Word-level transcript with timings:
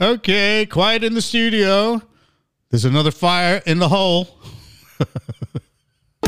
Okay, 0.00 0.66
quiet 0.66 1.04
in 1.04 1.14
the 1.14 1.22
studio. 1.22 2.02
There's 2.68 2.84
another 2.84 3.12
fire 3.12 3.62
in 3.64 3.78
the 3.78 3.88
hole. 3.88 4.26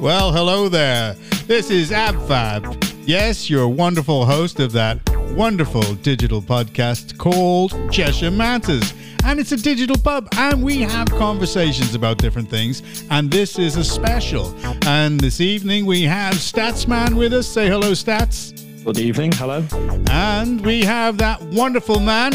well, 0.00 0.32
hello 0.32 0.70
there. 0.70 1.12
This 1.46 1.70
is 1.70 1.90
AbFab. 1.90 3.04
Yes, 3.06 3.50
your 3.50 3.68
wonderful 3.68 4.24
host 4.24 4.60
of 4.60 4.72
that 4.72 4.98
wonderful 5.32 5.82
digital 5.96 6.40
podcast 6.40 7.18
called 7.18 7.74
Cheshire 7.92 8.30
Matters. 8.30 8.94
And 9.26 9.38
it's 9.38 9.52
a 9.52 9.58
digital 9.58 9.98
pub, 9.98 10.28
and 10.38 10.62
we 10.62 10.80
have 10.80 11.06
conversations 11.10 11.94
about 11.94 12.16
different 12.16 12.48
things. 12.48 13.04
And 13.10 13.30
this 13.30 13.58
is 13.58 13.76
a 13.76 13.84
special. 13.84 14.54
And 14.86 15.20
this 15.20 15.42
evening 15.42 15.84
we 15.84 16.04
have 16.04 16.32
Statsman 16.36 17.12
with 17.18 17.34
us. 17.34 17.46
Say 17.46 17.68
hello, 17.68 17.92
Stats. 17.92 18.69
Good 18.84 18.98
evening. 18.98 19.30
Hello. 19.32 19.62
And 20.10 20.64
we 20.64 20.82
have 20.84 21.18
that 21.18 21.42
wonderful 21.42 22.00
man. 22.00 22.32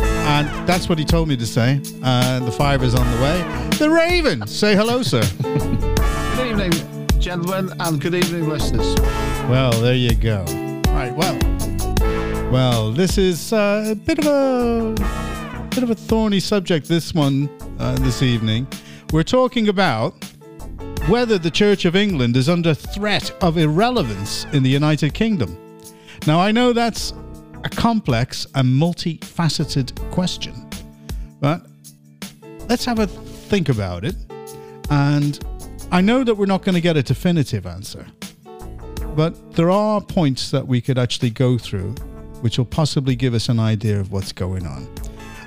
And 0.00 0.68
that's 0.68 0.88
what 0.88 0.98
he 0.98 1.04
told 1.04 1.28
me 1.28 1.36
to 1.36 1.46
say. 1.46 1.80
Uh, 2.02 2.40
the 2.40 2.50
five 2.50 2.82
is 2.82 2.94
on 2.94 3.08
the 3.08 3.22
way. 3.22 3.68
The 3.78 3.88
Raven. 3.88 4.46
Say 4.48 4.74
hello, 4.74 5.02
sir. 5.02 5.22
good 5.42 6.48
evening, 6.48 6.72
gentlemen, 7.20 7.72
and 7.78 8.00
good 8.00 8.16
evening, 8.16 8.48
listeners. 8.48 8.94
Well, 9.48 9.70
there 9.80 9.94
you 9.94 10.14
go. 10.16 10.42
Right. 10.88 11.14
Well, 11.14 11.38
well, 12.50 12.90
this 12.90 13.16
is 13.16 13.52
uh, 13.52 13.84
a 13.92 13.94
bit 13.94 14.18
of 14.18 14.26
a 14.26 15.68
bit 15.70 15.84
of 15.84 15.90
a 15.90 15.94
thorny 15.94 16.40
subject. 16.40 16.88
This 16.88 17.14
one 17.14 17.48
uh, 17.78 17.94
this 18.00 18.22
evening, 18.22 18.66
we're 19.12 19.22
talking 19.22 19.68
about 19.68 20.29
whether 21.10 21.38
the 21.38 21.50
Church 21.50 21.84
of 21.86 21.96
England 21.96 22.36
is 22.36 22.48
under 22.48 22.72
threat 22.72 23.32
of 23.42 23.58
irrelevance 23.58 24.46
in 24.52 24.62
the 24.62 24.70
United 24.70 25.12
Kingdom. 25.12 25.58
Now, 26.24 26.38
I 26.38 26.52
know 26.52 26.72
that's 26.72 27.12
a 27.64 27.68
complex 27.68 28.46
and 28.54 28.68
multifaceted 28.80 29.92
question, 30.12 30.70
but 31.40 31.66
let's 32.68 32.84
have 32.84 33.00
a 33.00 33.08
think 33.08 33.68
about 33.68 34.04
it. 34.04 34.14
And 34.88 35.44
I 35.90 36.00
know 36.00 36.22
that 36.22 36.36
we're 36.36 36.46
not 36.46 36.62
going 36.62 36.76
to 36.76 36.80
get 36.80 36.96
a 36.96 37.02
definitive 37.02 37.66
answer, 37.66 38.06
but 39.16 39.56
there 39.56 39.72
are 39.72 40.00
points 40.00 40.52
that 40.52 40.64
we 40.64 40.80
could 40.80 40.96
actually 40.96 41.30
go 41.30 41.58
through 41.58 41.92
which 42.40 42.56
will 42.56 42.64
possibly 42.64 43.14
give 43.16 43.34
us 43.34 43.48
an 43.48 43.58
idea 43.58 43.98
of 43.98 44.12
what's 44.12 44.32
going 44.32 44.66
on. 44.66 44.88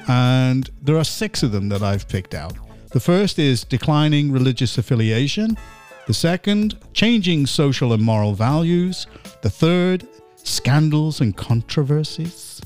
And 0.07 0.69
there 0.81 0.97
are 0.97 1.03
six 1.03 1.41
of 1.41 1.51
them 1.51 1.69
that 1.69 1.81
I've 1.81 2.07
picked 2.07 2.33
out. 2.33 2.53
The 2.93 2.99
first 2.99 3.39
is 3.39 3.63
declining 3.63 4.31
religious 4.31 4.77
affiliation. 4.77 5.57
The 6.05 6.13
second, 6.13 6.77
changing 6.93 7.47
social 7.47 7.91
and 7.91 8.03
moral 8.03 8.35
values. 8.35 9.07
The 9.41 9.49
third, 9.49 10.07
scandals 10.35 11.19
and 11.19 11.35
controversies. 11.35 12.61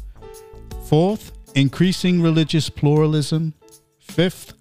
Fourth, 0.88 1.32
increasing 1.56 2.22
religious 2.22 2.70
pluralism. 2.70 3.54
Fifth, 4.00 4.54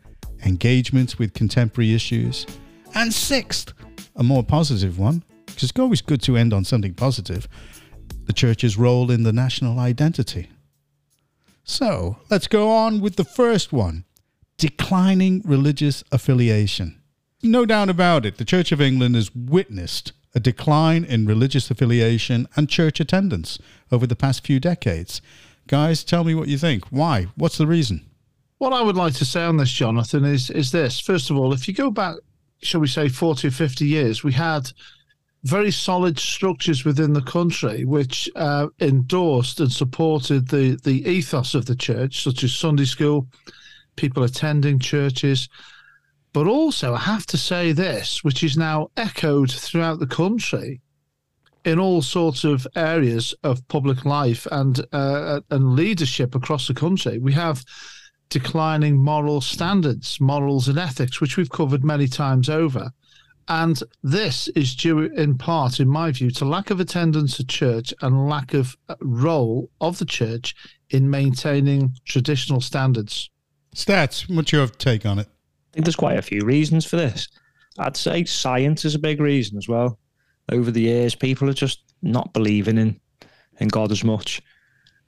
engagement 0.44 1.18
with 1.18 1.34
contemporary 1.34 1.94
issues. 1.94 2.46
And 2.94 3.12
sixth, 3.12 3.74
a 4.14 4.22
more 4.22 4.44
positive 4.44 5.00
one, 5.00 5.24
because 5.46 5.64
it's 5.64 5.80
always 5.80 6.00
good 6.00 6.22
to 6.22 6.36
end 6.36 6.54
on 6.54 6.64
something 6.64 6.94
positive 6.94 7.48
the 8.26 8.32
church's 8.32 8.76
role 8.76 9.10
in 9.10 9.22
the 9.22 9.32
national 9.32 9.78
identity. 9.78 10.48
So 11.64 12.18
let's 12.28 12.48
go 12.48 12.70
on 12.70 13.00
with 13.00 13.16
the 13.16 13.24
first 13.24 13.72
one 13.72 14.04
declining 14.58 15.42
religious 15.44 16.02
affiliation. 16.10 17.00
No 17.42 17.66
doubt 17.66 17.90
about 17.90 18.24
it, 18.24 18.38
the 18.38 18.44
Church 18.44 18.72
of 18.72 18.80
England 18.80 19.14
has 19.14 19.34
witnessed 19.34 20.12
a 20.34 20.40
decline 20.40 21.04
in 21.04 21.26
religious 21.26 21.70
affiliation 21.70 22.46
and 22.56 22.68
church 22.68 23.00
attendance 23.00 23.58
over 23.90 24.06
the 24.06 24.16
past 24.16 24.46
few 24.46 24.60
decades. 24.60 25.22
Guys, 25.66 26.04
tell 26.04 26.24
me 26.24 26.34
what 26.34 26.48
you 26.48 26.58
think. 26.58 26.84
Why? 26.86 27.26
What's 27.36 27.58
the 27.58 27.66
reason? 27.66 28.04
What 28.58 28.72
I 28.72 28.82
would 28.82 28.96
like 28.96 29.14
to 29.14 29.24
say 29.24 29.44
on 29.44 29.56
this, 29.56 29.70
Jonathan, 29.70 30.24
is 30.24 30.50
is 30.50 30.72
this. 30.72 31.00
First 31.00 31.30
of 31.30 31.36
all, 31.36 31.52
if 31.52 31.68
you 31.68 31.74
go 31.74 31.90
back, 31.90 32.16
shall 32.62 32.80
we 32.80 32.86
say, 32.86 33.08
40 33.08 33.48
or 33.48 33.50
50 33.50 33.86
years, 33.86 34.24
we 34.24 34.32
had 34.32 34.72
very 35.44 35.70
solid 35.70 36.18
structures 36.18 36.84
within 36.84 37.12
the 37.12 37.22
country 37.22 37.84
which 37.84 38.28
uh, 38.34 38.66
endorsed 38.80 39.60
and 39.60 39.70
supported 39.70 40.48
the, 40.48 40.78
the 40.82 41.06
ethos 41.08 41.54
of 41.54 41.66
the 41.66 41.76
church, 41.76 42.22
such 42.22 42.42
as 42.42 42.54
Sunday 42.54 42.84
school, 42.84 43.28
people 43.96 44.22
attending 44.22 44.78
churches. 44.78 45.48
But 46.32 46.46
also, 46.46 46.94
I 46.94 46.98
have 46.98 47.26
to 47.26 47.38
say 47.38 47.72
this, 47.72 48.22
which 48.22 48.44
is 48.44 48.56
now 48.56 48.90
echoed 48.96 49.50
throughout 49.50 49.98
the 49.98 50.06
country 50.06 50.80
in 51.64 51.80
all 51.80 52.00
sorts 52.00 52.44
of 52.44 52.66
areas 52.76 53.34
of 53.42 53.66
public 53.68 54.04
life 54.04 54.46
and 54.52 54.86
uh, 54.92 55.40
and 55.50 55.74
leadership 55.74 56.34
across 56.34 56.68
the 56.68 56.74
country. 56.74 57.18
We 57.18 57.32
have 57.32 57.64
declining 58.28 58.96
moral 58.96 59.40
standards, 59.40 60.20
morals, 60.20 60.68
and 60.68 60.78
ethics, 60.78 61.20
which 61.20 61.36
we've 61.36 61.50
covered 61.50 61.84
many 61.84 62.06
times 62.06 62.48
over. 62.48 62.90
And 63.48 63.80
this 64.02 64.48
is 64.48 64.74
due 64.74 65.00
in 65.00 65.38
part, 65.38 65.78
in 65.78 65.88
my 65.88 66.10
view, 66.10 66.30
to 66.32 66.44
lack 66.44 66.70
of 66.70 66.80
attendance 66.80 67.38
at 67.38 67.48
church 67.48 67.94
and 68.02 68.28
lack 68.28 68.54
of 68.54 68.76
uh, 68.88 68.96
role 69.00 69.70
of 69.80 69.98
the 69.98 70.04
church 70.04 70.54
in 70.90 71.08
maintaining 71.08 71.94
traditional 72.04 72.60
standards. 72.60 73.30
Stats, 73.76 74.34
what's 74.34 74.52
your 74.52 74.66
take 74.66 75.04
on 75.04 75.18
it? 75.18 75.28
I 75.28 75.74
think 75.74 75.84
there's 75.84 75.96
quite 75.96 76.18
a 76.18 76.22
few 76.22 76.40
reasons 76.40 76.86
for 76.86 76.96
this. 76.96 77.28
I'd 77.78 77.96
say 77.96 78.24
science 78.24 78.86
is 78.86 78.94
a 78.94 78.98
big 78.98 79.20
reason 79.20 79.58
as 79.58 79.68
well. 79.68 79.98
Over 80.50 80.70
the 80.70 80.80
years, 80.80 81.14
people 81.14 81.50
are 81.50 81.54
just 81.54 81.82
not 82.02 82.32
believing 82.32 82.78
in 82.78 83.00
in 83.58 83.68
God 83.68 83.92
as 83.92 84.04
much, 84.04 84.42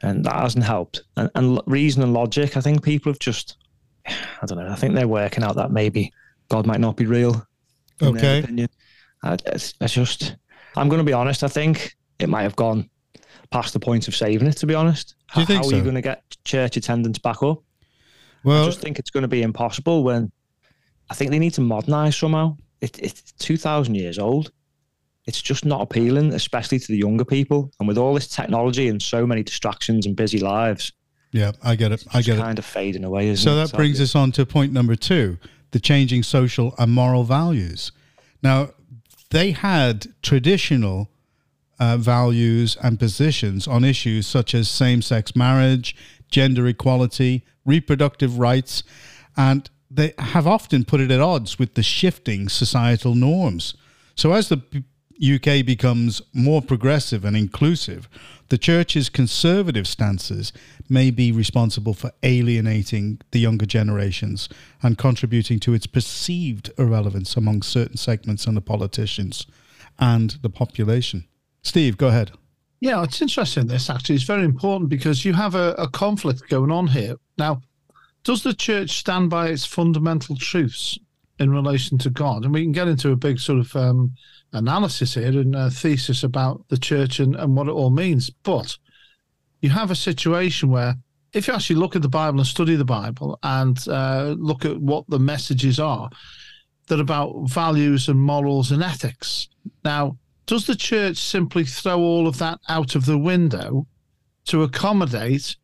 and 0.03 0.25
that 0.25 0.35
hasn't 0.35 0.65
helped. 0.65 1.03
And, 1.17 1.31
and 1.35 1.61
reason 1.67 2.03
and 2.03 2.13
logic, 2.15 2.57
I 2.57 2.61
think 2.61 2.83
people 2.83 3.13
have 3.13 3.19
just, 3.19 3.57
I 4.07 4.47
don't 4.47 4.59
know, 4.59 4.71
I 4.71 4.75
think 4.75 4.95
they're 4.95 5.09
working 5.09 5.45
out 5.45 5.57
that 5.57 5.71
maybe 5.71 6.13
God 6.49 6.67
might 6.67 6.81
not 6.81 6.97
be 6.97 7.07
real 7.07 7.47
Okay. 8.01 8.45
it's, 9.25 9.75
it's 9.81 9.93
just, 9.93 10.37
I'm 10.77 10.89
going 10.89 11.01
to 11.01 11.05
be 11.05 11.13
honest. 11.13 11.43
I 11.43 11.49
think 11.49 11.97
it 12.19 12.29
might 12.29 12.43
have 12.43 12.57
gone 12.57 12.89
past 13.51 13.73
the 13.73 13.81
point 13.81 14.09
of 14.09 14.15
saving 14.15 14.47
it. 14.47 14.57
To 14.59 14.67
be 14.67 14.75
honest, 14.75 15.15
Do 15.35 15.41
you 15.41 15.43
how, 15.43 15.47
think 15.47 15.57
how 15.59 15.69
so? 15.69 15.75
are 15.75 15.79
you 15.79 15.83
going 15.83 15.95
to 15.95 16.01
get 16.03 16.23
church 16.45 16.77
attendance 16.77 17.19
back 17.19 17.43
up? 17.43 17.63
Well, 18.49 18.63
I 18.65 18.67
just 18.67 18.81
think 18.81 18.99
it's 18.99 19.11
going 19.11 19.23
to 19.23 19.29
be 19.29 19.43
impossible. 19.43 20.03
When 20.05 20.33
I 21.11 21.15
think 21.15 21.31
they 21.31 21.39
need 21.39 21.55
to 21.55 21.61
modernise 21.61 22.17
somehow. 22.17 22.57
It, 22.81 22.99
it's 23.01 23.33
two 23.33 23.57
thousand 23.57 23.97
years 23.97 24.19
old. 24.19 24.53
It's 25.27 25.43
just 25.43 25.65
not 25.65 25.83
appealing, 25.83 26.33
especially 26.33 26.79
to 26.79 26.87
the 26.87 26.97
younger 26.97 27.25
people. 27.25 27.71
And 27.79 27.89
with 27.89 27.99
all 27.99 28.15
this 28.15 28.29
technology 28.29 28.89
and 28.89 29.03
so 29.03 29.27
many 29.27 29.43
distractions 29.43 30.07
and 30.07 30.17
busy 30.17 30.39
lives, 30.39 30.93
yeah, 31.33 31.53
I 31.63 31.77
get 31.77 31.93
it. 31.93 32.05
I 32.15 32.23
get 32.23 32.39
it. 32.39 32.41
kind 32.41 32.59
of 32.59 32.65
fading 32.65 33.05
away. 33.05 33.29
Isn't 33.29 33.45
So 33.45 33.53
it? 33.53 33.67
that 33.67 33.77
brings 33.77 34.01
us 34.01 34.15
on 34.15 34.33
to 34.33 34.47
point 34.47 34.73
number 34.73 34.97
two 34.97 35.39
the 35.71 35.81
changing 35.81 36.23
social 36.23 36.75
and 36.79 36.91
moral 36.93 37.25
values. 37.25 37.93
Now, 38.43 38.71
they 39.31 39.51
had 39.51 40.07
traditional 40.23 41.11
uh, 41.79 41.99
values 41.99 42.79
and 42.83 42.99
positions 42.99 43.69
on 43.69 43.85
issues 43.85 44.27
such 44.27 44.55
as 44.55 44.69
same 44.69 45.03
sex 45.03 45.37
marriage, 45.37 45.95
gender 46.31 46.67
equality, 46.67 47.45
reproductive 47.65 48.39
rights, 48.39 48.83
and 49.37 49.69
they 49.91 50.13
have 50.19 50.47
often 50.47 50.85
put 50.85 51.01
it 51.01 51.11
at 51.11 51.21
odds 51.21 51.59
with 51.59 51.75
the 51.75 51.83
shifting 51.83 52.49
societal 52.49 53.15
norms. 53.15 53.75
So, 54.15 54.33
as 54.33 54.49
the 54.49 54.63
UK 55.21 55.65
becomes 55.65 56.23
more 56.33 56.63
progressive 56.63 57.25
and 57.25 57.37
inclusive, 57.37 58.09
the 58.49 58.59
church's 58.59 59.09
conservative 59.09 59.87
stances 59.87 60.53
may 60.89 61.11
be 61.11 61.33
responsible 61.33 61.95
for 61.95 62.13
alienating 62.23 63.21
the 63.33 63.41
younger 63.41 63.67
generations 63.67 64.49
and 64.83 64.97
contributing 64.97 65.61
to 65.61 65.75
its 65.75 65.87
perceived 65.87 66.71
irrelevance 66.79 67.37
among 67.37 67.63
certain 67.63 67.97
segments 67.97 68.47
and 68.47 68.57
the 68.57 68.63
politicians 68.63 69.47
and 69.99 70.39
the 70.43 70.51
population. 70.51 71.27
Steve, 71.63 71.97
go 71.99 72.09
ahead. 72.09 72.33
Yeah, 72.81 73.03
it's 73.03 73.21
interesting. 73.21 73.67
This 73.67 73.91
actually 73.91 74.15
is 74.17 74.23
very 74.23 74.45
important 74.45 74.89
because 74.89 75.25
you 75.25 75.33
have 75.33 75.55
a, 75.55 75.75
a 75.79 75.89
conflict 75.89 76.49
going 76.49 76.71
on 76.71 76.87
here. 76.87 77.17
Now, 77.37 77.63
does 78.23 78.43
the 78.43 78.55
church 78.55 78.91
stand 78.99 79.31
by 79.31 79.49
its 79.49 79.65
fundamental 79.65 80.37
truths 80.37 80.99
in 81.39 81.51
relation 81.51 81.99
to 81.99 82.11
God? 82.11 82.45
And 82.45 82.53
we 82.53 82.63
can 82.63 82.73
get 82.73 82.89
into 82.89 83.11
a 83.11 83.17
big 83.17 83.41
sort 83.41 83.59
of 83.59 83.75
um, 83.75 84.15
analysis 84.53 85.15
here 85.15 85.41
and 85.41 85.57
a 85.57 85.71
thesis 85.71 86.23
about 86.23 86.65
the 86.69 86.79
church 86.79 87.19
and, 87.19 87.35
and 87.35 87.57
what 87.57 87.69
it 87.69 87.73
all 87.73 87.91
means. 87.91 88.31
But 88.31 88.77
you 89.61 89.71
have 89.71 89.91
a 89.91 89.97
situation 89.97 90.71
where 90.71 90.95
if 91.33 91.49
you 91.49 91.55
actually 91.55 91.77
look 91.77 91.97
at 91.97 92.03
the 92.03 92.09
Bible 92.09 92.39
and 92.39 92.47
study 92.47 92.77
the 92.77 92.85
Bible 92.85 93.39
and 93.43 93.87
uh, 93.89 94.35
look 94.39 94.65
at 94.65 94.81
what 94.81 95.05
the 95.09 95.19
messages 95.19 95.81
are, 95.81 96.09
they're 96.87 97.01
about 97.01 97.49
values 97.49 98.09
and 98.09 98.21
morals 98.21 98.71
and 98.71 98.83
ethics. 98.83 99.49
Now, 99.85 100.17
does 100.49 100.67
the 100.67 100.75
church 100.75 101.17
simply 101.19 101.65
throw 101.65 101.99
all 102.01 102.27
of 102.27 102.39
that 102.39 102.59
out 102.69 102.95
of 102.97 103.05
the 103.07 103.19
window 103.19 103.87
to 104.47 104.63
accommodate 104.63 105.57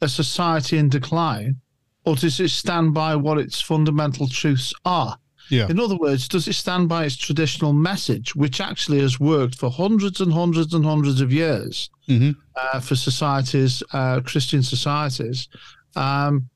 a 0.00 0.08
society 0.08 0.76
in 0.76 0.88
decline, 0.88 1.56
or 2.04 2.16
does 2.16 2.40
it 2.40 2.50
stand 2.50 2.92
by 2.92 3.14
what 3.16 3.38
its 3.38 3.60
fundamental 3.60 4.26
truths 4.28 4.74
are? 4.84 5.16
Yeah. 5.48 5.68
In 5.68 5.78
other 5.78 5.96
words, 5.96 6.26
does 6.28 6.48
it 6.48 6.54
stand 6.54 6.88
by 6.88 7.04
its 7.04 7.16
traditional 7.16 7.72
message, 7.72 8.34
which 8.34 8.60
actually 8.60 9.00
has 9.00 9.20
worked 9.20 9.54
for 9.54 9.70
hundreds 9.70 10.20
and 10.20 10.32
hundreds 10.32 10.74
and 10.74 10.84
hundreds 10.84 11.20
of 11.20 11.32
years 11.32 11.88
Mhm. 12.08 12.34
uh, 12.56 12.80
for 12.80 12.96
societies, 12.96 13.82
uh, 13.92 14.20
Christian 14.20 14.62
societies, 14.62 15.48
um, 15.94 16.48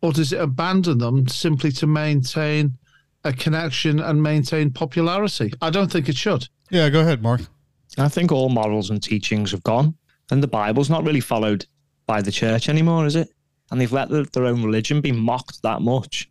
or 0.00 0.12
does 0.12 0.32
it 0.32 0.40
abandon 0.40 0.98
them 0.98 1.26
simply 1.28 1.72
to 1.72 1.86
maintain 1.86 2.78
a 3.24 3.32
connection 3.32 4.00
and 4.00 4.22
maintain 4.22 4.70
popularity? 4.70 5.52
I 5.60 5.70
don't 5.70 5.90
think 5.90 6.08
it 6.08 6.16
should. 6.16 6.48
Yeah, 6.70 6.88
go 6.90 7.00
ahead, 7.00 7.22
Mark. 7.22 7.42
I 7.98 8.08
think 8.08 8.32
all 8.32 8.48
morals 8.48 8.90
and 8.90 9.02
teachings 9.02 9.50
have 9.50 9.62
gone, 9.62 9.94
and 10.30 10.42
the 10.42 10.48
Bible's 10.48 10.88
not 10.90 11.04
really 11.04 11.20
followed 11.20 11.66
by 12.06 12.22
the 12.22 12.32
church 12.32 12.68
anymore, 12.68 13.06
is 13.06 13.16
it? 13.16 13.28
And 13.70 13.80
they've 13.80 13.92
let 13.92 14.08
the, 14.08 14.24
their 14.32 14.46
own 14.46 14.62
religion 14.62 15.00
be 15.00 15.12
mocked 15.12 15.62
that 15.62 15.82
much. 15.82 16.28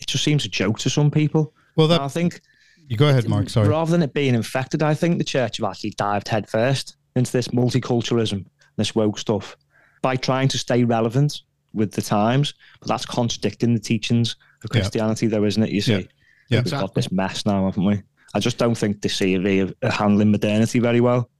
It 0.00 0.06
just 0.06 0.24
seems 0.24 0.44
a 0.44 0.48
joke 0.48 0.78
to 0.80 0.90
some 0.90 1.10
people. 1.10 1.52
Well, 1.76 1.88
that 1.88 2.00
I 2.00 2.08
think 2.08 2.40
you 2.88 2.96
go 2.96 3.08
ahead, 3.08 3.28
Mark. 3.28 3.48
Sorry. 3.50 3.68
rather 3.68 3.90
than 3.90 4.02
it 4.02 4.12
being 4.14 4.34
infected, 4.34 4.82
I 4.82 4.94
think 4.94 5.18
the 5.18 5.24
church 5.24 5.58
have 5.58 5.68
actually 5.70 5.90
dived 5.90 6.28
headfirst 6.28 6.96
into 7.16 7.32
this 7.32 7.48
multiculturalism, 7.48 8.44
this 8.76 8.94
woke 8.94 9.18
stuff, 9.18 9.56
by 10.02 10.16
trying 10.16 10.48
to 10.48 10.58
stay 10.58 10.84
relevant 10.84 11.42
with 11.74 11.92
the 11.92 12.02
times. 12.02 12.54
But 12.80 12.88
that's 12.88 13.04
contradicting 13.06 13.74
the 13.74 13.80
teachings 13.80 14.36
of 14.64 14.70
Yeah. 14.72 14.80
Christianity, 14.80 15.26
though, 15.26 15.44
isn't 15.44 15.62
it? 15.62 15.70
You 15.70 15.80
see, 15.80 15.92
Yeah. 16.00 16.06
Yeah. 16.48 16.62
we've 16.62 16.70
got 16.70 16.94
this 16.94 17.12
mess 17.12 17.44
now, 17.46 17.66
haven't 17.66 17.84
we? 17.84 18.02
I 18.34 18.40
just 18.40 18.58
don't 18.58 18.76
think 18.76 19.02
the 19.02 19.08
CV 19.08 19.70
are 19.70 19.86
uh, 19.86 19.90
handling 19.90 20.30
modernity 20.30 20.78
very 20.78 21.00
well. 21.00 21.30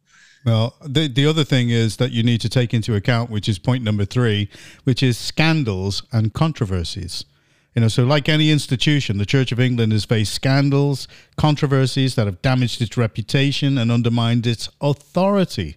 Well, 0.44 0.76
the 0.84 1.08
the 1.08 1.26
other 1.26 1.44
thing 1.44 1.70
is 1.70 1.96
that 1.96 2.12
you 2.12 2.22
need 2.22 2.40
to 2.42 2.48
take 2.48 2.72
into 2.72 2.94
account, 2.94 3.30
which 3.30 3.48
is 3.48 3.58
point 3.58 3.82
number 3.82 4.04
three, 4.04 4.48
which 4.84 5.02
is 5.02 5.18
scandals 5.18 6.02
and 6.12 6.32
controversies. 6.32 7.24
You 7.74 7.82
know, 7.82 7.88
so 7.88 8.04
like 8.04 8.28
any 8.28 8.50
institution, 8.50 9.18
the 9.18 9.26
Church 9.26 9.52
of 9.52 9.60
England 9.60 9.92
has 9.92 10.04
faced 10.04 10.32
scandals, 10.32 11.06
controversies 11.36 12.14
that 12.14 12.26
have 12.26 12.42
damaged 12.42 12.80
its 12.80 12.96
reputation 12.96 13.78
and 13.78 13.92
undermined 13.92 14.46
its 14.46 14.68
authority. 14.80 15.76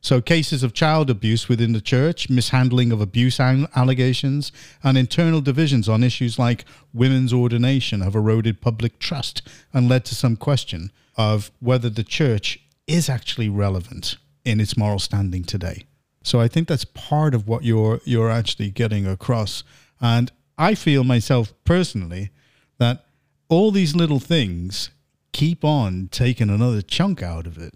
So, 0.00 0.20
cases 0.20 0.62
of 0.62 0.74
child 0.74 1.10
abuse 1.10 1.48
within 1.48 1.72
the 1.72 1.80
church, 1.80 2.30
mishandling 2.30 2.92
of 2.92 3.00
abuse 3.00 3.40
allegations, 3.40 4.52
and 4.82 4.96
internal 4.96 5.40
divisions 5.40 5.88
on 5.88 6.04
issues 6.04 6.38
like 6.38 6.64
women's 6.94 7.32
ordination 7.32 8.00
have 8.02 8.14
eroded 8.14 8.60
public 8.60 8.98
trust 9.00 9.42
and 9.72 9.88
led 9.88 10.04
to 10.06 10.14
some 10.14 10.36
question 10.36 10.92
of 11.16 11.50
whether 11.58 11.90
the 11.90 12.04
church 12.04 12.60
is 12.86 13.08
actually 13.08 13.48
relevant 13.48 14.16
in 14.44 14.60
its 14.60 14.76
moral 14.76 15.00
standing 15.00 15.42
today. 15.42 15.84
So, 16.22 16.40
I 16.40 16.46
think 16.46 16.68
that's 16.68 16.84
part 16.84 17.34
of 17.34 17.48
what 17.48 17.64
you're 17.64 18.00
you're 18.04 18.30
actually 18.30 18.70
getting 18.70 19.06
across. 19.06 19.64
And 20.00 20.30
I 20.56 20.76
feel 20.76 21.02
myself 21.02 21.52
personally 21.64 22.30
that 22.78 23.04
all 23.48 23.72
these 23.72 23.96
little 23.96 24.20
things 24.20 24.90
keep 25.32 25.64
on 25.64 26.08
taking 26.10 26.50
another 26.50 26.82
chunk 26.82 27.22
out 27.22 27.46
of 27.46 27.58
it. 27.58 27.74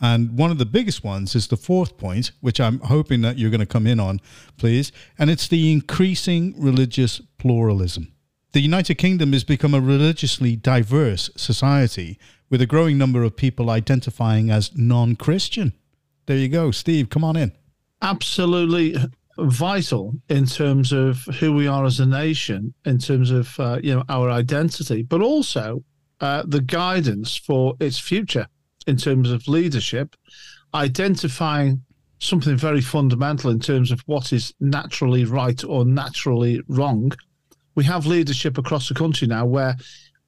And 0.00 0.38
one 0.38 0.50
of 0.50 0.58
the 0.58 0.66
biggest 0.66 1.04
ones 1.04 1.34
is 1.34 1.48
the 1.48 1.56
fourth 1.56 1.98
point, 1.98 2.32
which 2.40 2.60
I'm 2.60 2.80
hoping 2.80 3.20
that 3.20 3.38
you're 3.38 3.50
going 3.50 3.60
to 3.60 3.66
come 3.66 3.86
in 3.86 4.00
on, 4.00 4.20
please. 4.56 4.92
And 5.18 5.28
it's 5.28 5.46
the 5.46 5.70
increasing 5.72 6.54
religious 6.56 7.20
pluralism. 7.38 8.12
The 8.52 8.60
United 8.60 8.94
Kingdom 8.94 9.32
has 9.32 9.44
become 9.44 9.74
a 9.74 9.80
religiously 9.80 10.56
diverse 10.56 11.30
society 11.36 12.18
with 12.48 12.60
a 12.60 12.66
growing 12.66 12.98
number 12.98 13.22
of 13.22 13.36
people 13.36 13.70
identifying 13.70 14.50
as 14.50 14.76
non 14.76 15.16
Christian. 15.16 15.72
There 16.26 16.36
you 16.36 16.48
go. 16.48 16.70
Steve, 16.70 17.10
come 17.10 17.24
on 17.24 17.36
in. 17.36 17.52
absolutely 18.02 18.96
vital 19.38 20.14
in 20.28 20.46
terms 20.46 20.92
of 20.92 21.18
who 21.38 21.54
we 21.54 21.66
are 21.66 21.84
as 21.84 22.00
a 22.00 22.06
nation, 22.06 22.74
in 22.84 22.98
terms 22.98 23.30
of 23.30 23.58
uh, 23.60 23.78
you 23.82 23.94
know 23.94 24.04
our 24.08 24.30
identity, 24.30 25.02
but 25.02 25.20
also 25.20 25.84
uh, 26.20 26.42
the 26.46 26.60
guidance 26.60 27.36
for 27.36 27.74
its 27.80 27.98
future 27.98 28.46
in 28.90 28.96
terms 28.96 29.30
of 29.30 29.48
leadership, 29.48 30.14
identifying 30.74 31.82
something 32.18 32.56
very 32.56 32.82
fundamental 32.82 33.50
in 33.50 33.58
terms 33.58 33.90
of 33.90 34.00
what 34.00 34.32
is 34.32 34.52
naturally 34.60 35.24
right 35.24 35.64
or 35.64 35.84
naturally 35.86 36.60
wrong. 36.68 37.10
We 37.74 37.84
have 37.84 38.04
leadership 38.04 38.58
across 38.58 38.88
the 38.88 38.94
country 38.94 39.26
now 39.26 39.46
where 39.46 39.76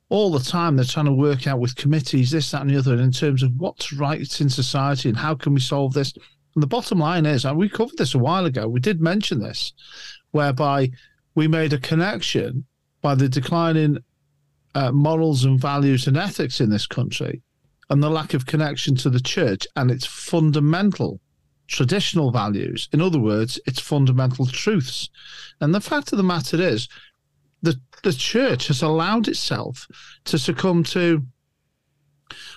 all 0.08 0.30
the 0.30 0.40
time 0.40 0.76
they're 0.76 0.84
trying 0.84 1.06
to 1.06 1.12
work 1.12 1.46
out 1.46 1.60
with 1.60 1.76
committees 1.76 2.30
this, 2.30 2.50
that, 2.50 2.62
and 2.62 2.70
the 2.70 2.78
other 2.78 2.96
in 2.96 3.12
terms 3.12 3.42
of 3.42 3.52
what's 3.58 3.92
right 3.92 4.40
in 4.40 4.48
society 4.48 5.08
and 5.08 5.18
how 5.18 5.34
can 5.34 5.52
we 5.52 5.60
solve 5.60 5.92
this. 5.92 6.14
And 6.54 6.62
the 6.62 6.66
bottom 6.66 6.98
line 6.98 7.26
is, 7.26 7.44
and 7.44 7.58
we 7.58 7.68
covered 7.68 7.98
this 7.98 8.14
a 8.14 8.18
while 8.18 8.46
ago, 8.46 8.68
we 8.68 8.80
did 8.80 9.00
mention 9.00 9.40
this, 9.40 9.72
whereby 10.30 10.90
we 11.34 11.48
made 11.48 11.72
a 11.72 11.78
connection 11.78 12.64
by 13.02 13.14
the 13.14 13.28
decline 13.28 13.76
in 13.76 13.98
uh, 14.74 14.92
morals 14.92 15.44
and 15.44 15.60
values 15.60 16.06
and 16.06 16.16
ethics 16.16 16.60
in 16.60 16.70
this 16.70 16.86
country 16.86 17.42
and 17.92 18.02
the 18.02 18.08
lack 18.08 18.32
of 18.32 18.46
connection 18.46 18.96
to 18.96 19.10
the 19.10 19.20
church 19.20 19.66
and 19.76 19.90
its 19.90 20.06
fundamental 20.06 21.20
traditional 21.68 22.30
values. 22.30 22.88
In 22.90 23.02
other 23.02 23.18
words, 23.18 23.60
its 23.66 23.80
fundamental 23.80 24.46
truths. 24.46 25.10
And 25.60 25.74
the 25.74 25.80
fact 25.82 26.10
of 26.10 26.16
the 26.16 26.22
matter 26.24 26.58
is, 26.58 26.88
the, 27.60 27.78
the 28.02 28.14
church 28.14 28.68
has 28.68 28.80
allowed 28.80 29.28
itself 29.28 29.86
to 30.24 30.38
succumb 30.38 30.84
to 30.84 31.22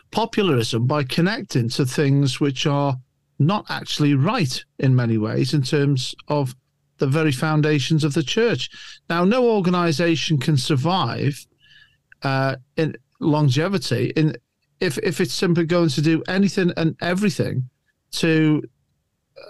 popularism 0.10 0.88
by 0.88 1.04
connecting 1.04 1.68
to 1.72 1.86
things 1.86 2.40
which 2.40 2.66
are 2.66 2.96
not 3.38 3.66
actually 3.68 4.14
right 4.14 4.64
in 4.80 4.96
many 4.96 5.18
ways 5.18 5.54
in 5.54 5.64
terms 5.64 6.16
of 6.30 6.56
the 7.00 7.08
very 7.08 7.34
foundations 7.34 8.06
of 8.06 8.14
the 8.14 8.24
church. 8.24 8.70
Now, 9.10 9.26
no 9.26 9.50
organization 9.50 10.38
can 10.38 10.56
survive 10.56 11.46
uh, 12.24 12.56
in 12.78 12.96
longevity 13.20 14.14
in 14.16 14.38
if 14.80 14.98
if 15.00 15.22
it's 15.22 15.34
simply 15.34 15.66
going 15.66 15.90
to 15.90 16.02
do 16.02 16.24
anything 16.28 16.72
and 16.78 16.96
everything 17.02 17.70
to 18.12 18.64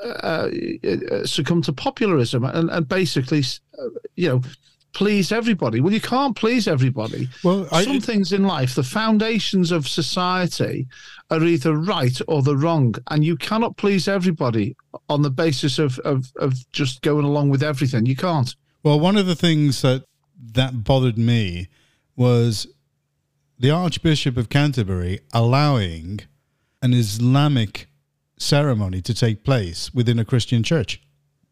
uh, 0.04 0.50
uh, 0.84 1.26
succumb 1.26 1.62
to 1.62 1.72
popularism 1.72 2.44
and, 2.44 2.70
and 2.70 2.88
basically, 2.88 3.44
uh, 3.80 3.88
you 4.16 4.30
know, 4.30 4.42
please 4.94 5.32
everybody. 5.32 5.80
Well, 5.80 5.94
you 5.94 6.02
can't 6.02 6.36
please 6.36 6.68
everybody. 6.68 7.30
Well, 7.44 7.68
I, 7.72 7.84
Some 7.84 8.02
things 8.02 8.34
in 8.34 8.44
life, 8.44 8.74
the 8.74 8.84
foundations 8.84 9.72
of 9.72 9.88
society 9.88 10.88
are 11.30 11.44
either 11.44 11.76
right 11.76 12.20
or 12.28 12.42
the 12.42 12.58
wrong, 12.58 12.96
and 13.12 13.24
you 13.24 13.36
cannot 13.36 13.78
please 13.78 14.08
everybody 14.08 14.76
on 15.10 15.22
the 15.22 15.30
basis 15.30 15.78
of, 15.78 16.00
of, 16.00 16.32
of 16.38 16.54
just 16.72 17.02
going 17.02 17.26
along 17.26 17.50
with 17.50 17.62
everything. 17.62 18.06
You 18.06 18.16
can't. 18.16 18.56
Well, 18.84 19.00
one 19.00 19.18
of 19.18 19.28
the 19.28 19.36
things 19.36 19.82
that 19.82 20.04
that 20.54 20.84
bothered 20.84 21.18
me 21.18 21.68
was 22.16 22.68
the 23.58 23.72
Archbishop 23.72 24.38
of 24.38 24.50
Canterbury 24.50 25.22
allowing 25.34 26.22
an 26.82 26.94
Islamic 26.94 27.88
ceremony 28.38 29.02
to 29.02 29.14
take 29.14 29.44
place 29.44 29.94
within 29.94 30.20
a 30.20 30.26
Christian 30.26 30.62
church. 30.62 31.02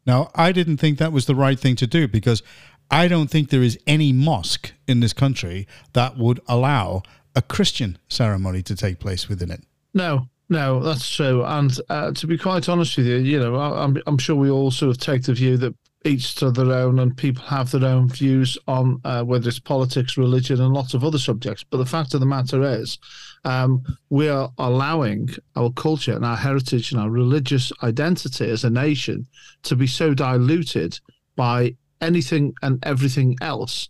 Now, 0.06 0.30
I 0.36 0.52
didn't 0.52 0.78
think 0.78 0.98
that 0.98 1.14
was 1.14 1.26
the 1.26 1.36
right 1.36 1.60
thing 1.60 1.76
to 1.78 1.88
do 1.88 2.08
because 2.08 2.44
I 2.92 3.08
don't 3.08 3.30
think 3.30 3.50
there 3.50 3.64
is 3.64 3.80
any 3.88 4.12
mosque 4.12 4.74
in 4.88 5.00
this 5.00 5.14
country 5.14 5.66
that 5.94 6.18
would 6.18 6.42
allow 6.48 7.04
a 7.36 7.42
Christian 7.42 7.98
ceremony 8.10 8.62
to 8.64 8.76
take 8.76 9.00
place 9.00 9.30
within 9.30 9.50
it. 9.50 9.64
No, 9.94 10.28
no, 10.50 10.82
that's 10.82 11.10
true. 11.10 11.44
And 11.46 11.76
uh, 11.90 12.12
to 12.12 12.28
be 12.28 12.38
quite 12.38 12.68
honest 12.68 12.98
with 12.98 13.08
you, 13.08 13.16
you 13.16 13.40
know, 13.40 13.56
I, 13.56 13.84
I'm 13.84 13.98
I'm 14.06 14.18
sure 14.18 14.36
we 14.36 14.50
all 14.50 14.72
sort 14.72 14.92
of 14.92 14.98
take 14.98 15.24
the 15.24 15.34
view 15.34 15.58
that 15.58 15.74
each 16.06 16.36
to 16.36 16.52
their 16.52 16.72
own, 16.72 17.00
and 17.00 17.16
people 17.16 17.44
have 17.44 17.72
their 17.72 17.86
own 17.86 18.10
views 18.10 18.58
on 18.68 19.00
uh, 19.06 19.24
whether 19.24 19.48
it's 19.48 19.60
politics, 19.60 20.18
religion, 20.18 20.62
and 20.62 20.74
lots 20.74 20.94
of 20.94 21.04
other 21.04 21.18
subjects. 21.18 21.64
But 21.64 21.78
the 21.78 21.86
fact 21.86 22.14
of 22.14 22.20
the 22.20 22.26
matter 22.26 22.62
is, 22.64 22.98
um, 23.46 23.84
we 24.10 24.28
are 24.30 24.52
allowing 24.58 25.30
our 25.56 25.72
culture 25.72 26.14
and 26.14 26.26
our 26.26 26.36
heritage 26.36 26.92
and 26.92 27.02
our 27.02 27.10
religious 27.10 27.72
identity 27.84 28.50
as 28.50 28.64
a 28.64 28.70
nation 28.70 29.28
to 29.64 29.76
be 29.76 29.88
so 29.88 30.14
diluted 30.14 31.00
by 31.36 31.76
anything 32.02 32.54
and 32.62 32.80
everything 32.86 33.38
else 33.42 33.90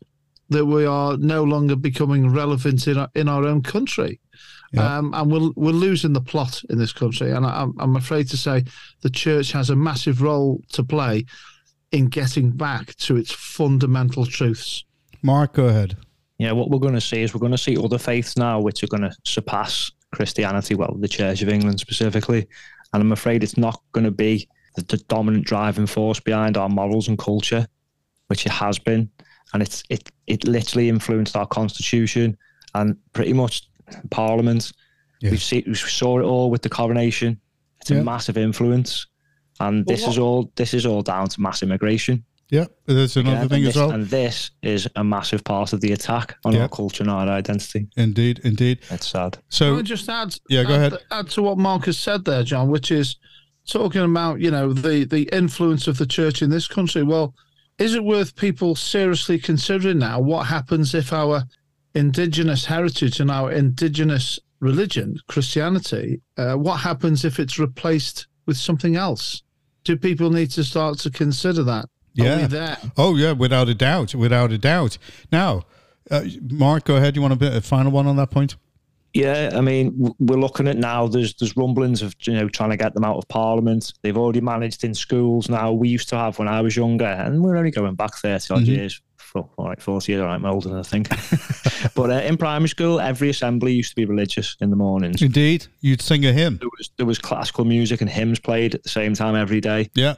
that 0.49 0.65
we 0.65 0.85
are 0.85 1.17
no 1.17 1.43
longer 1.43 1.75
becoming 1.75 2.29
relevant 2.29 2.87
in 2.87 2.97
our, 2.97 3.09
in 3.15 3.27
our 3.27 3.45
own 3.45 3.61
country. 3.61 4.19
Yeah. 4.71 4.97
Um, 4.97 5.13
and 5.13 5.31
we're, 5.31 5.51
we're 5.55 5.71
losing 5.71 6.13
the 6.13 6.21
plot 6.21 6.61
in 6.69 6.77
this 6.77 6.93
country. 6.93 7.31
And 7.31 7.45
I, 7.45 7.67
I'm 7.79 7.95
afraid 7.95 8.27
to 8.29 8.37
say 8.37 8.63
the 9.01 9.09
church 9.09 9.51
has 9.51 9.69
a 9.69 9.75
massive 9.75 10.21
role 10.21 10.61
to 10.73 10.83
play 10.83 11.25
in 11.93 12.07
getting 12.07 12.51
back 12.51 12.95
to 12.95 13.15
its 13.15 13.31
fundamental 13.31 14.25
truths. 14.25 14.83
Mark, 15.21 15.53
go 15.53 15.65
ahead. 15.67 15.95
Yeah, 16.37 16.51
what 16.51 16.69
we're 16.69 16.79
going 16.79 16.95
to 16.95 17.01
see 17.01 17.21
is 17.21 17.33
we're 17.33 17.39
going 17.39 17.51
to 17.53 17.57
see 17.57 17.77
other 17.77 17.97
faiths 17.97 18.35
now 18.35 18.59
which 18.59 18.83
are 18.83 18.87
going 18.87 19.03
to 19.03 19.15
surpass 19.23 19.91
Christianity, 20.13 20.75
well, 20.75 20.95
the 20.99 21.07
Church 21.07 21.41
of 21.41 21.49
England 21.49 21.79
specifically. 21.79 22.47
And 22.93 23.01
I'm 23.01 23.11
afraid 23.11 23.43
it's 23.43 23.57
not 23.57 23.81
going 23.93 24.03
to 24.03 24.11
be 24.11 24.49
the, 24.75 24.81
the 24.83 24.97
dominant 25.07 25.45
driving 25.45 25.85
force 25.87 26.19
behind 26.19 26.57
our 26.57 26.67
morals 26.69 27.07
and 27.07 27.17
culture, 27.17 27.65
which 28.27 28.45
it 28.45 28.51
has 28.51 28.77
been. 28.79 29.09
And 29.53 29.61
it's 29.61 29.83
it 29.89 30.09
it 30.27 30.45
literally 30.47 30.89
influenced 30.89 31.35
our 31.35 31.45
constitution 31.45 32.35
and 32.73 32.97
pretty 33.13 33.33
much 33.33 33.69
Parliament. 34.09 34.73
Yeah. 35.21 35.29
We've 35.31 35.41
seen 35.41 35.63
we 35.67 35.75
saw 35.75 36.19
it 36.19 36.23
all 36.23 36.49
with 36.49 36.63
the 36.63 36.69
coronation. 36.69 37.39
It's 37.79 37.91
Yeah. 37.91 37.97
a 37.99 38.03
massive 38.03 38.37
influence, 38.37 39.05
and 39.59 39.85
Well, 39.85 39.95
this 39.95 40.07
is 40.07 40.17
all 40.17 40.51
this 40.55 40.73
is 40.73 40.85
all 40.85 41.01
down 41.01 41.27
to 41.29 41.41
mass 41.41 41.63
immigration. 41.63 42.23
Yeah, 42.49 42.65
that's 42.85 43.15
another 43.15 43.35
Yeah, 43.43 43.47
thing 43.47 43.59
and 43.59 43.67
as 43.67 43.73
this, 43.73 43.75
well. 43.75 43.91
And 43.91 44.05
this 44.07 44.51
is 44.61 44.87
a 44.95 45.03
massive 45.03 45.43
part 45.43 45.73
of 45.73 45.81
the 45.81 45.91
attack 45.93 46.35
on 46.45 46.53
Yeah. 46.53 46.63
our 46.63 46.69
culture 46.69 47.01
and 47.01 47.09
our 47.09 47.27
identity. 47.27 47.87
Indeed, 47.97 48.41
indeed. 48.43 48.79
It's 48.91 49.07
sad. 49.07 49.33
Can 49.33 49.41
So 49.49 49.77
I 49.77 49.81
just 49.81 50.07
add? 50.07 50.35
Yeah, 50.49 50.63
go 50.63 50.73
add, 50.75 50.93
ahead. 50.93 51.01
Add 51.09 51.29
to 51.31 51.41
what 51.41 51.57
Marcus 51.57 51.97
said 51.97 52.25
there, 52.25 52.43
John, 52.43 52.69
which 52.69 52.91
is 52.91 53.15
talking 53.65 54.01
about 54.01 54.39
you 54.41 54.51
know 54.51 54.73
the 54.73 55.05
the 55.05 55.23
influence 55.31 55.87
of 55.87 55.97
the 55.97 56.05
church 56.05 56.41
in 56.41 56.49
this 56.51 56.67
country. 56.67 57.01
Well, 57.01 57.33
is 57.79 57.95
it 57.95 58.03
worth 58.03 58.35
people 58.35 58.75
seriously 58.75 59.39
considering 59.39 59.99
now 59.99 60.19
what 60.19 60.43
happens 60.47 60.93
if 60.93 61.11
our 61.13 61.43
indigenous 61.95 62.65
heritage 62.65 63.19
and 63.19 63.29
our 63.31 63.51
indigenous 63.51 64.39
religion, 64.59 65.17
Christianity, 65.27 66.21
uh, 66.37 66.55
what 66.55 66.77
happens 66.77 67.23
if 67.25 67.39
it's 67.39 67.59
replaced 67.59 68.27
with 68.45 68.57
something 68.57 68.95
else? 68.95 69.42
Do 69.83 69.97
people 69.97 70.29
need 70.29 70.51
to 70.51 70.63
start 70.63 70.99
to 70.99 71.09
consider 71.11 71.63
that? 71.63 71.85
Are 71.85 71.89
Yeah. 72.25 72.41
we 72.41 72.45
there? 72.47 72.77
Oh 72.97 73.15
yeah, 73.15 73.31
without 73.33 73.69
a 73.69 73.73
doubt, 73.75 74.15
without 74.15 74.51
a 74.51 74.57
doubt. 74.57 74.97
Now, 75.31 75.63
uh, 76.11 76.23
Mark, 76.49 76.85
go 76.85 76.95
ahead. 76.95 77.15
You 77.15 77.21
want 77.21 77.33
a, 77.33 77.37
bit, 77.37 77.53
a 77.53 77.61
final 77.61 77.91
one 77.91 78.07
on 78.07 78.15
that 78.17 78.29
point? 78.31 78.55
Yeah, 79.13 79.51
I 79.53 79.61
mean, 79.61 80.11
we're 80.19 80.39
looking 80.39 80.67
at 80.67 80.77
now. 80.77 81.07
There's 81.07 81.35
there's 81.35 81.55
rumblings 81.55 82.01
of 82.01 82.15
you 82.23 82.33
know 82.33 82.49
trying 82.49 82.71
to 82.71 82.77
get 82.77 82.93
them 82.95 83.03
out 83.03 83.17
of 83.17 83.27
Parliament. 83.27 83.93
They've 84.01 84.17
already 84.17 84.41
managed 84.41 84.83
in 84.83 84.95
schools 84.95 85.49
now. 85.49 85.71
We 85.71 85.89
used 85.89 86.09
to 86.09 86.15
have 86.17 86.39
when 86.39 86.47
I 86.47 86.61
was 86.61 86.75
younger, 86.75 87.05
and 87.05 87.43
we're 87.43 87.55
only 87.57 87.69
going 87.71 87.93
back 87.95 88.15
thirty 88.15 88.53
odd 88.53 88.61
Mhm. 88.63 88.67
years. 88.67 89.01
For, 89.33 89.49
all 89.57 89.67
right, 89.67 89.81
forty 89.81 90.11
years. 90.13 90.21
All 90.21 90.27
right, 90.27 90.35
I'm 90.35 90.45
older 90.45 90.69
than 90.69 90.77
I 90.79 90.83
think. 90.83 91.09
but 91.95 92.09
uh, 92.09 92.21
in 92.25 92.37
primary 92.37 92.69
school, 92.69 92.99
every 92.99 93.29
assembly 93.29 93.73
used 93.73 93.89
to 93.89 93.95
be 93.95 94.05
religious 94.05 94.55
in 94.61 94.69
the 94.69 94.75
mornings. 94.75 95.21
Indeed, 95.21 95.65
you'd 95.81 96.01
sing 96.01 96.25
a 96.25 96.31
hymn. 96.31 96.57
There 96.57 96.69
was 96.77 96.89
there 96.97 97.05
was 97.05 97.17
classical 97.19 97.65
music 97.65 98.01
and 98.01 98.09
hymns 98.09 98.39
played 98.39 98.75
at 98.75 98.83
the 98.83 98.89
same 98.89 99.15
time 99.15 99.35
every 99.35 99.59
day. 99.59 99.89
Yeah, 99.95 100.15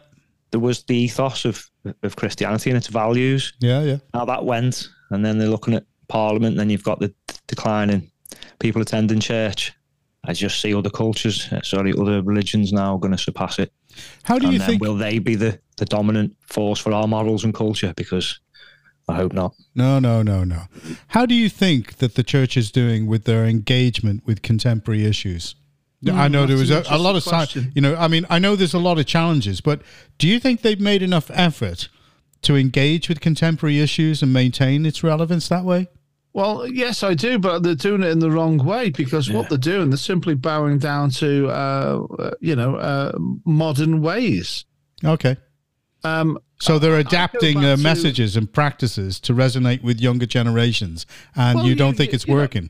There 0.52 0.60
was 0.60 0.84
the 0.84 0.96
ethos 0.96 1.46
of 1.46 1.66
of 2.04 2.16
Christianity 2.16 2.70
and 2.70 2.78
its 2.78 2.88
values. 2.88 3.54
yeah, 3.60 3.82
yeah. 3.82 3.98
How 4.14 4.26
that 4.26 4.44
went, 4.46 4.90
and 5.12 5.26
then 5.26 5.38
they're 5.38 5.50
looking 5.50 5.74
at 5.76 5.86
Parliament. 6.08 6.54
And 6.54 6.60
then 6.60 6.70
you've 6.70 6.84
got 6.84 7.00
the 7.00 7.14
declining 7.48 8.12
people 8.60 8.82
attending 8.82 9.20
church. 9.20 9.74
I 10.28 10.34
just 10.34 10.60
see 10.60 10.74
other 10.74 10.90
cultures, 10.90 11.48
uh, 11.54 11.62
sorry, 11.62 11.94
other 11.94 12.22
religions 12.24 12.74
now 12.74 12.98
going 12.98 13.12
to 13.12 13.18
surpass 13.18 13.60
it. 13.60 13.72
How 14.24 14.40
do 14.40 14.46
and 14.48 14.54
you 14.54 14.60
then 14.60 14.68
think? 14.70 14.82
will 14.82 14.96
they 14.98 15.20
be 15.20 15.36
the, 15.36 15.60
the 15.78 15.86
dominant 15.86 16.36
force 16.42 16.80
for 16.80 16.92
our 16.94 17.08
morals 17.08 17.44
and 17.44 17.54
culture? 17.54 17.94
Because 17.96 18.40
I 19.08 19.16
hope 19.16 19.34
not. 19.34 19.54
No, 19.76 20.00
no, 20.00 20.24
no, 20.24 20.44
no. 20.44 20.64
How 21.10 21.26
do 21.26 21.36
you 21.36 21.48
think 21.50 21.98
that 21.98 22.16
the 22.16 22.24
church 22.24 22.58
is 22.58 22.72
doing 22.72 23.06
with 23.06 23.26
their 23.26 23.46
engagement 23.46 24.26
with 24.26 24.42
contemporary 24.42 25.06
issues? 25.06 25.56
Yeah, 26.02 26.20
I 26.22 26.28
know 26.28 26.46
there 26.46 26.58
was 26.58 26.72
a, 26.72 26.84
a 26.90 26.98
lot 26.98 27.16
of 27.16 27.24
si- 27.24 27.30
question. 27.30 27.72
you 27.76 27.82
know. 27.82 27.96
I 27.96 28.08
mean, 28.08 28.26
I 28.30 28.40
know 28.40 28.56
there's 28.56 28.74
a 28.74 28.80
lot 28.80 29.00
of 29.00 29.06
challenges, 29.06 29.62
but 29.62 29.82
do 30.18 30.28
you 30.28 30.40
think 30.40 30.62
they've 30.62 30.80
made 30.80 31.02
enough 31.02 31.32
effort 31.34 31.88
to 32.44 32.56
engage 32.56 33.10
with 33.10 33.22
contemporary 33.22 33.80
issues 33.80 34.22
and 34.22 34.32
maintain 34.32 34.86
its 34.86 35.04
relevance 35.04 35.48
that 35.50 35.64
way? 35.64 35.88
Well, 36.34 36.68
yes, 36.68 37.02
I 37.02 37.14
do, 37.14 37.40
but 37.40 37.64
they're 37.64 37.76
doing 37.76 38.04
it 38.04 38.10
in 38.10 38.20
the 38.20 38.30
wrong 38.30 38.58
way 38.58 38.90
because 38.90 39.32
what 39.32 39.48
they're 39.48 39.58
doing, 39.58 39.90
they're 39.90 39.98
simply 39.98 40.36
bowing 40.36 40.80
down 40.80 41.10
to, 41.12 41.48
uh, 41.48 42.06
uh, 42.20 42.32
you 42.42 42.58
know, 42.58 42.76
uh, 42.76 43.14
modern 43.46 44.02
ways. 44.02 44.66
Okay. 45.04 45.38
Um, 46.06 46.40
So 46.60 46.80
they're 46.80 46.98
adapting 47.00 47.56
back 47.56 47.64
uh, 47.66 47.76
to- 47.76 47.82
messages 47.84 48.38
and 48.38 48.52
practices 48.52 49.20
to 49.22 49.34
resonate 49.34 49.82
with 49.84 50.00
younger 50.00 50.26
generations, 50.26 51.06
and 51.36 51.58
Well, 51.58 51.68
you 51.68 51.76
don't 51.76 51.92
you- 51.94 51.98
think 51.98 52.14
it's 52.14 52.26
you 52.28 52.34
know- 52.34 52.40
working. 52.42 52.70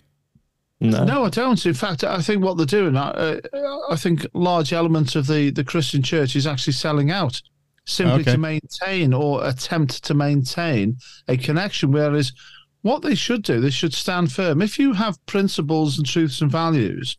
No. 0.82 1.06
no, 1.06 1.25
I 1.25 1.30
don't. 1.30 1.65
In 1.65 1.74
fact, 1.74 2.04
I 2.04 2.22
think 2.22 2.44
what 2.44 2.58
they're 2.58 2.65
doing, 2.65 2.98
uh, 2.98 3.39
uh, 3.54 3.77
I 3.89 3.96
think 3.96 4.25
large 4.34 4.74
elements 4.74 5.15
of 5.15 5.25
the, 5.27 5.50
the 5.50 5.63
Christian 5.63 6.04
church 6.04 6.36
is 6.36 6.46
actually 6.46 6.74
selling 6.74 7.12
out 7.12 7.42
simply 7.86 8.22
Okay. 8.22 8.32
to 8.34 8.38
maintain 8.38 9.13
or 9.13 9.46
attempt 9.48 10.04
to 10.04 10.13
maintain 10.13 10.98
a 11.30 11.38
connection. 11.38 11.92
Whereas 11.92 12.34
what 12.82 13.04
they 13.04 13.15
should 13.15 13.44
do, 13.44 13.62
they 13.62 13.70
should 13.70 13.94
stand 13.94 14.32
firm. 14.34 14.62
If 14.62 14.77
you 14.77 14.94
have 14.94 15.24
principles 15.27 15.98
and 15.98 16.06
truths 16.06 16.42
and 16.42 16.51
values, 16.51 17.15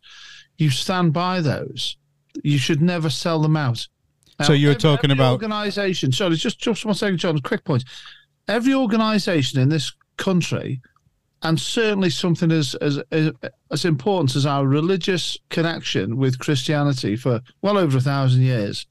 you 0.58 0.68
stand 0.70 1.12
by 1.14 1.40
those. 1.40 1.96
You 2.44 2.58
should 2.58 2.82
never 2.82 3.08
sell 3.08 3.40
them 3.40 3.56
out. 3.56 3.88
So 4.45 4.52
you're 4.52 4.75
talking 4.75 5.11
about- 5.11 5.33
organization. 5.33 6.12
Sorry, 6.12 6.37
just 6.37 6.59
just 6.59 6.85
one 6.85 6.95
second, 6.95 7.19
John. 7.19 7.38
Quick 7.40 7.64
point. 7.64 7.85
Every 8.49 8.75
organization 8.75 9.61
in 9.61 9.69
this 9.69 9.93
country, 10.19 10.81
and 11.43 11.59
certainly 11.59 12.11
something 12.11 12.52
as 12.52 12.75
as 12.76 12.99
as, 13.11 13.33
as 13.71 13.85
important 13.85 14.37
as 14.37 14.47
our 14.47 14.66
religious 14.66 15.38
connection 15.49 16.16
with 16.16 16.38
Christianity 16.38 17.16
for 17.16 17.40
well 17.62 17.78
over 17.78 17.99
a 17.99 18.00
thousand 18.02 18.43
years, 18.43 18.87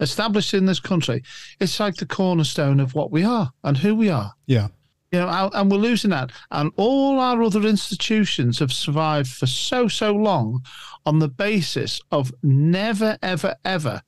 established 0.00 0.54
in 0.54 0.66
this 0.66 0.80
country, 0.80 1.22
it's 1.60 1.80
like 1.80 1.96
the 1.96 2.06
cornerstone 2.06 2.80
of 2.80 2.94
what 2.94 3.10
we 3.10 3.24
are 3.24 3.50
and 3.64 3.78
who 3.78 3.94
we 3.94 4.10
are. 4.10 4.32
Yeah. 4.46 4.68
You 5.12 5.18
know, 5.18 5.50
and 5.54 5.70
we're 5.70 5.78
losing 5.78 6.10
that. 6.10 6.30
And 6.52 6.70
all 6.76 7.18
our 7.18 7.42
other 7.42 7.62
institutions 7.62 8.60
have 8.60 8.72
survived 8.72 9.28
for 9.28 9.46
so, 9.46 9.88
so 9.88 10.12
long 10.12 10.64
on 11.04 11.18
the 11.18 11.28
basis 11.28 12.00
of 12.12 12.32
never, 12.44 13.18
ever, 13.20 13.56
ever 13.64 14.00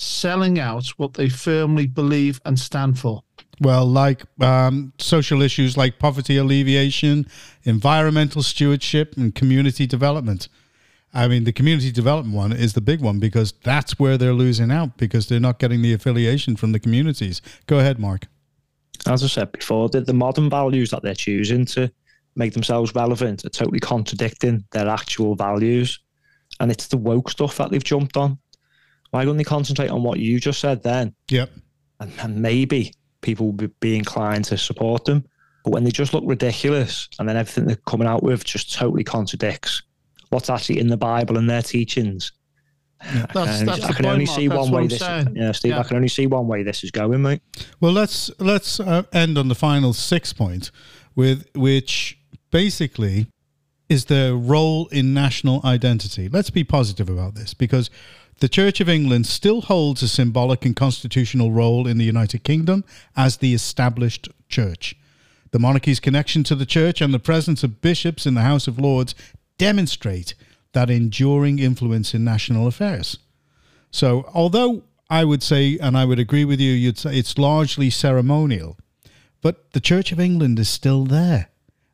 selling 0.00 0.58
out 0.58 0.86
what 0.96 1.14
they 1.14 1.28
firmly 1.28 1.86
believe 1.86 2.40
and 2.44 2.58
stand 2.58 2.98
for. 2.98 3.22
Well, 3.60 3.84
like 3.84 4.22
um, 4.40 4.94
social 4.98 5.42
issues 5.42 5.76
like 5.76 5.98
poverty 5.98 6.38
alleviation, 6.38 7.26
environmental 7.64 8.42
stewardship, 8.42 9.16
and 9.16 9.34
community 9.34 9.86
development. 9.86 10.48
I 11.12 11.28
mean, 11.28 11.44
the 11.44 11.52
community 11.52 11.92
development 11.92 12.34
one 12.34 12.52
is 12.52 12.72
the 12.72 12.80
big 12.80 13.00
one 13.02 13.18
because 13.18 13.52
that's 13.64 13.98
where 13.98 14.16
they're 14.16 14.32
losing 14.32 14.70
out 14.70 14.96
because 14.96 15.26
they're 15.26 15.40
not 15.40 15.58
getting 15.58 15.82
the 15.82 15.92
affiliation 15.92 16.56
from 16.56 16.72
the 16.72 16.80
communities. 16.80 17.42
Go 17.66 17.80
ahead, 17.80 17.98
Mark. 17.98 18.26
As 19.06 19.22
I 19.22 19.26
said 19.26 19.52
before, 19.52 19.88
the, 19.88 20.00
the 20.00 20.14
modern 20.14 20.48
values 20.48 20.90
that 20.90 21.02
they're 21.02 21.14
choosing 21.14 21.66
to 21.66 21.92
make 22.36 22.54
themselves 22.54 22.94
relevant 22.94 23.44
are 23.44 23.50
totally 23.50 23.80
contradicting 23.80 24.64
their 24.72 24.88
actual 24.88 25.34
values. 25.34 25.98
And 26.58 26.70
it's 26.70 26.86
the 26.86 26.96
woke 26.96 27.28
stuff 27.30 27.56
that 27.58 27.70
they've 27.70 27.84
jumped 27.84 28.16
on. 28.16 28.38
Why 29.10 29.24
don't 29.24 29.36
they 29.36 29.44
concentrate 29.44 29.88
on 29.88 30.02
what 30.02 30.18
you 30.18 30.38
just 30.40 30.60
said 30.60 30.82
then? 30.82 31.14
Yep. 31.28 31.50
And, 32.00 32.12
and 32.20 32.40
maybe 32.40 32.94
people 33.20 33.46
will 33.46 33.52
be, 33.52 33.66
be 33.80 33.96
inclined 33.96 34.44
to 34.46 34.58
support 34.58 35.04
them. 35.04 35.24
But 35.64 35.72
when 35.72 35.84
they 35.84 35.90
just 35.90 36.14
look 36.14 36.24
ridiculous 36.26 37.08
and 37.18 37.28
then 37.28 37.36
everything 37.36 37.66
they're 37.66 37.76
coming 37.86 38.08
out 38.08 38.22
with 38.22 38.44
just 38.44 38.72
totally 38.72 39.04
contradicts 39.04 39.82
what's 40.30 40.48
actually 40.48 40.78
in 40.78 40.86
the 40.86 40.96
Bible 40.96 41.36
and 41.36 41.50
their 41.50 41.62
teachings. 41.62 42.32
I 43.02 43.26
That's- 43.32 43.58
can, 43.58 43.66
that's 43.66 43.84
I 43.84 43.92
can 43.92 44.06
only 44.06 44.26
point, 44.26 44.36
see 44.36 44.48
That's 44.48 44.60
one 44.60 44.70
way 44.70 44.82
I'm 44.82 44.88
this 44.88 44.98
saying. 45.00 45.32
yeah, 45.34 45.52
Steve, 45.52 45.72
I 45.72 45.82
can 45.82 45.96
only 45.96 46.08
see 46.08 46.26
one 46.26 46.46
way 46.46 46.62
this 46.62 46.84
is 46.84 46.90
going, 46.90 47.22
mate. 47.22 47.40
Well, 47.80 47.92
let's 47.92 48.30
let's 48.38 48.78
uh, 48.78 49.04
end 49.12 49.38
on 49.38 49.48
the 49.48 49.54
final 49.54 49.94
six 49.94 50.34
point, 50.34 50.70
with 51.16 51.48
which 51.54 52.18
basically 52.50 53.26
is 53.88 54.04
the 54.04 54.38
role 54.38 54.86
in 54.88 55.14
national 55.14 55.60
identity. 55.64 56.28
Let's 56.28 56.50
be 56.50 56.62
positive 56.62 57.08
about 57.08 57.34
this 57.34 57.54
because 57.54 57.88
the 58.40 58.48
Church 58.48 58.80
of 58.80 58.88
England 58.88 59.26
still 59.26 59.60
holds 59.60 60.02
a 60.02 60.08
symbolic 60.08 60.64
and 60.64 60.74
constitutional 60.74 61.52
role 61.52 61.86
in 61.86 61.98
the 61.98 62.04
United 62.04 62.42
Kingdom 62.42 62.84
as 63.14 63.36
the 63.36 63.54
established 63.54 64.28
church. 64.48 64.96
The 65.50 65.58
monarchy's 65.58 66.00
connection 66.00 66.42
to 66.44 66.54
the 66.54 66.66
church 66.66 67.02
and 67.02 67.12
the 67.12 67.18
presence 67.18 67.62
of 67.62 67.82
bishops 67.82 68.24
in 68.24 68.34
the 68.34 68.40
House 68.40 68.66
of 68.66 68.78
Lords 68.78 69.14
demonstrate 69.58 70.34
that 70.72 70.88
enduring 70.88 71.58
influence 71.58 72.14
in 72.14 72.24
national 72.24 72.66
affairs. 72.66 73.18
So, 73.90 74.30
although 74.32 74.84
I 75.10 75.24
would 75.24 75.42
say, 75.42 75.76
and 75.78 75.98
I 75.98 76.06
would 76.06 76.18
agree 76.18 76.44
with 76.44 76.60
you, 76.60 76.72
you'd 76.72 76.98
say 76.98 77.18
it's 77.18 77.36
largely 77.36 77.90
ceremonial, 77.90 78.78
but 79.42 79.72
the 79.72 79.80
Church 79.80 80.12
of 80.12 80.20
England 80.20 80.58
is 80.58 80.68
still 80.68 81.04
there, 81.04 81.48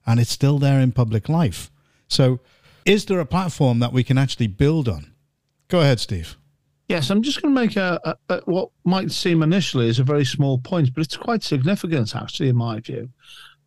and 0.07 0.21
it's 0.21 0.31
still 0.31 0.59
there 0.59 0.79
in 0.79 0.93
public 0.93 1.29
life. 1.29 1.71
So, 2.07 2.39
is 2.85 3.07
there 3.07 3.19
a 3.19 3.27
platform 3.27 3.81
that 3.81 3.93
we 3.93 4.05
can 4.05 4.19
actually 4.19 4.47
build 4.47 4.89
on? 4.89 5.16
Go 5.69 5.81
ahead, 5.81 6.01
Steve. 6.01 6.37
Yes, 6.89 7.11
I'm 7.11 7.23
just 7.23 7.43
going 7.43 7.55
to 7.55 7.61
make 7.61 7.77
a, 7.77 8.01
a, 8.05 8.35
a 8.35 8.41
what 8.45 8.71
might 8.85 9.11
seem 9.11 9.43
initially 9.43 9.89
is 9.89 9.99
a 9.99 10.05
very 10.05 10.25
small 10.25 10.59
point, 10.59 10.95
but 10.95 11.03
it's 11.03 11.17
quite 11.17 11.43
significant, 11.43 12.15
actually, 12.15 12.49
in 12.49 12.57
my 12.57 12.79
view. 12.79 13.11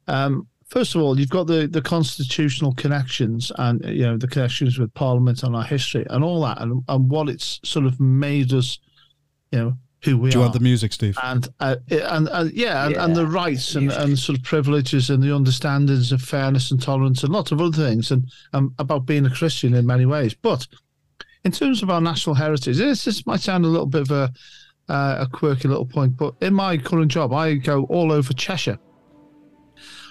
Um, 0.08 0.48
first 0.70 0.96
of 0.96 1.02
all, 1.02 1.20
you've 1.20 1.30
got 1.30 1.48
the, 1.48 1.68
the 1.68 1.82
constitutional 1.82 2.74
connections 2.76 3.52
and 3.58 3.84
you 3.86 4.04
know 4.04 4.18
the 4.18 4.28
connections 4.28 4.80
with 4.80 4.94
Parliament 4.94 5.44
and 5.44 5.56
our 5.56 5.64
history 5.64 6.06
and 6.10 6.24
all 6.24 6.42
that, 6.44 6.62
and, 6.62 6.82
and 6.88 7.10
what 7.10 7.28
it's 7.28 7.60
sort 7.66 7.86
of 7.86 8.00
made 8.00 8.54
us, 8.54 8.80
you 9.52 9.60
know, 9.60 9.78
who 10.06 10.18
we 10.18 10.30
are. 10.30 10.32
Do 10.32 10.38
you 10.38 10.42
are. 10.42 10.46
want 10.46 10.54
the 10.54 10.62
music, 10.62 10.94
Steve? 10.94 11.18
and 11.22 11.46
uh, 11.60 11.76
and 11.92 12.30
uh, 12.30 12.46
yeah, 12.54 12.86
and, 12.86 12.96
and 12.96 13.16
the 13.18 13.28
rights 13.28 13.76
and, 13.76 13.92
and 13.92 14.18
sort 14.18 14.38
of 14.38 14.46
privileges 14.46 15.10
and 15.10 15.22
the 15.22 15.36
understandings 15.36 16.14
of 16.14 16.22
fairness 16.22 16.72
and 16.72 16.82
tolerance 16.82 17.22
and 17.24 17.34
lots 17.34 17.52
of 17.52 17.60
other 17.60 17.76
things 17.76 18.12
and 18.12 18.32
um, 18.54 18.74
about 18.80 19.06
being 19.06 19.26
a 19.26 19.30
Christian 19.30 19.74
in 19.74 19.86
many 19.86 20.06
ways. 20.06 20.34
But 20.34 20.66
in 21.44 21.52
terms 21.52 21.82
of 21.82 21.90
our 21.90 22.02
national 22.02 22.36
heritage, 22.36 22.78
this, 22.78 23.26
might 23.26 23.40
sound 23.40 23.66
a 23.66 23.68
little 23.68 23.86
bit 23.86 24.02
of 24.02 24.12
a 24.12 24.34
uh, 24.90 25.18
a 25.20 25.28
quirky 25.28 25.68
little 25.68 25.86
point, 25.86 26.18
but 26.18 26.34
in 26.42 26.54
my 26.54 26.76
current 26.76 27.12
job, 27.12 27.32
I 27.32 27.54
go 27.54 27.84
all 27.86 28.12
over 28.12 28.34
Cheshire, 28.34 28.80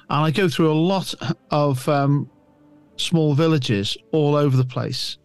and 0.08 0.24
I 0.24 0.30
go 0.30 0.48
through 0.48 0.70
a 0.70 0.74
lot 0.74 1.12
of 1.50 1.86
um, 1.88 2.30
small 2.96 3.34
villages 3.34 3.96
all 4.12 4.36
over 4.36 4.56
the 4.56 4.64
place. 4.64 5.18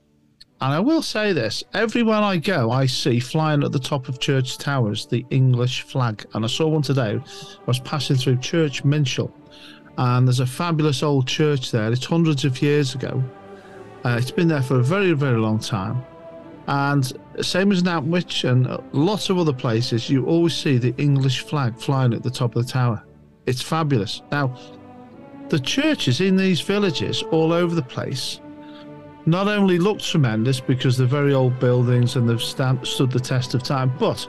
And 0.59 0.73
I 0.73 0.79
will 0.79 1.01
say 1.01 1.33
this 1.33 1.63
everywhere 1.73 2.21
I 2.21 2.37
go, 2.37 2.71
I 2.71 2.85
see 2.85 3.19
flying 3.19 3.63
at 3.63 3.73
the 3.73 3.79
top 3.79 4.07
of 4.07 4.19
church 4.19 4.57
towers 4.57 5.05
the 5.05 5.25
English 5.29 5.81
flag. 5.81 6.25
And 6.33 6.45
I 6.45 6.47
saw 6.47 6.69
one 6.69 6.81
today. 6.81 7.19
I 7.19 7.63
was 7.65 7.79
passing 7.79 8.15
through 8.15 8.37
Church 8.37 8.83
Minshull, 8.83 9.31
and 9.97 10.27
there's 10.27 10.39
a 10.39 10.47
fabulous 10.47 11.03
old 11.03 11.27
church 11.27 11.71
there. 11.71 11.91
It's 11.91 12.05
hundreds 12.05 12.45
of 12.45 12.61
years 12.61 12.95
ago. 12.95 13.23
Uh, 14.05 14.17
it's 14.19 14.31
been 14.31 14.47
there 14.47 14.61
for 14.61 14.79
a 14.79 14.83
very, 14.83 15.13
very 15.13 15.39
long 15.39 15.59
time. 15.59 16.03
And 16.67 17.11
same 17.41 17.71
as 17.71 17.83
Nantwich 17.83 18.43
and 18.43 18.67
lots 18.93 19.29
of 19.29 19.37
other 19.37 19.53
places, 19.53 20.09
you 20.09 20.25
always 20.25 20.55
see 20.55 20.77
the 20.77 20.93
English 20.97 21.41
flag 21.41 21.77
flying 21.77 22.13
at 22.13 22.23
the 22.23 22.31
top 22.31 22.55
of 22.55 22.65
the 22.65 22.71
tower. 22.71 23.03
It's 23.45 23.61
fabulous. 23.61 24.21
Now, 24.31 24.57
the 25.49 25.59
churches 25.59 26.21
in 26.21 26.35
these 26.35 26.61
villages 26.61 27.23
all 27.31 27.51
over 27.51 27.75
the 27.75 27.83
place 27.83 28.39
not 29.25 29.47
only 29.47 29.77
look 29.77 29.99
tremendous 29.99 30.59
because 30.59 30.97
they're 30.97 31.07
very 31.07 31.33
old 31.33 31.59
buildings 31.59 32.15
and 32.15 32.27
they've 32.27 32.41
stand, 32.41 32.85
stood 32.85 33.11
the 33.11 33.19
test 33.19 33.53
of 33.53 33.63
time, 33.63 33.93
but 33.97 34.27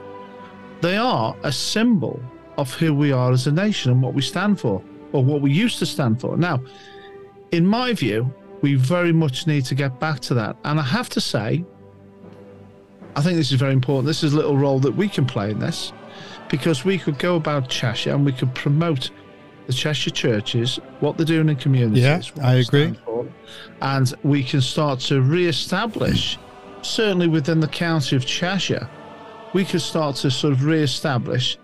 they 0.80 0.96
are 0.96 1.36
a 1.42 1.52
symbol 1.52 2.20
of 2.58 2.72
who 2.74 2.94
we 2.94 3.10
are 3.10 3.32
as 3.32 3.46
a 3.46 3.52
nation 3.52 3.90
and 3.90 4.02
what 4.02 4.14
we 4.14 4.22
stand 4.22 4.60
for, 4.60 4.82
or 5.12 5.24
what 5.24 5.40
we 5.40 5.52
used 5.52 5.78
to 5.80 5.86
stand 5.86 6.20
for. 6.20 6.36
Now, 6.36 6.60
in 7.50 7.66
my 7.66 7.92
view, 7.92 8.32
we 8.64 8.76
very 8.76 9.12
much 9.12 9.46
need 9.46 9.62
to 9.66 9.74
get 9.74 10.00
back 10.00 10.20
to 10.20 10.32
that. 10.32 10.56
And 10.64 10.80
I 10.80 10.82
have 10.82 11.10
to 11.10 11.20
say, 11.20 11.62
I 13.14 13.20
think 13.20 13.36
this 13.36 13.52
is 13.52 13.58
very 13.60 13.74
important. 13.74 14.06
This 14.06 14.24
is 14.24 14.32
a 14.32 14.36
little 14.36 14.56
role 14.56 14.80
that 14.80 14.96
we 14.96 15.06
can 15.06 15.26
play 15.26 15.50
in 15.50 15.58
this 15.58 15.92
because 16.48 16.82
we 16.82 16.96
could 16.96 17.18
go 17.18 17.36
about 17.36 17.68
Cheshire 17.68 18.14
and 18.14 18.24
we 18.24 18.32
could 18.32 18.54
promote 18.54 19.10
the 19.66 19.74
Cheshire 19.74 20.08
churches, 20.08 20.80
what 21.00 21.18
they're 21.18 21.26
doing 21.26 21.50
in 21.50 21.56
communities. 21.56 22.02
Yeah, 22.02 22.22
I 22.42 22.54
agree. 22.54 22.94
For, 23.04 23.26
and 23.82 24.14
we 24.22 24.42
can 24.42 24.62
start 24.62 24.98
to 25.00 25.20
re-establish, 25.20 26.38
certainly 26.80 27.28
within 27.28 27.60
the 27.60 27.68
county 27.68 28.16
of 28.16 28.24
Cheshire, 28.24 28.88
we 29.52 29.66
could 29.66 29.82
start 29.82 30.16
to 30.16 30.30
sort 30.30 30.54
of 30.54 30.64
re-establish 30.64 31.58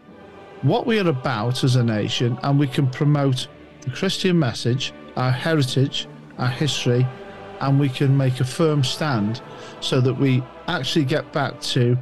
what 0.60 0.86
we 0.86 1.00
are 1.00 1.08
about 1.08 1.64
as 1.64 1.76
a 1.76 1.82
nation, 1.82 2.38
and 2.42 2.58
we 2.58 2.66
can 2.66 2.90
promote 2.90 3.48
the 3.80 3.90
Christian 3.90 4.38
message, 4.38 4.92
our 5.16 5.30
heritage, 5.30 6.06
our 6.40 6.48
history, 6.48 7.06
and 7.60 7.78
we 7.78 7.88
can 7.88 8.16
make 8.16 8.40
a 8.40 8.44
firm 8.44 8.82
stand 8.82 9.40
so 9.80 10.00
that 10.00 10.14
we 10.14 10.42
actually 10.66 11.04
get 11.04 11.32
back 11.32 11.60
to 11.60 11.96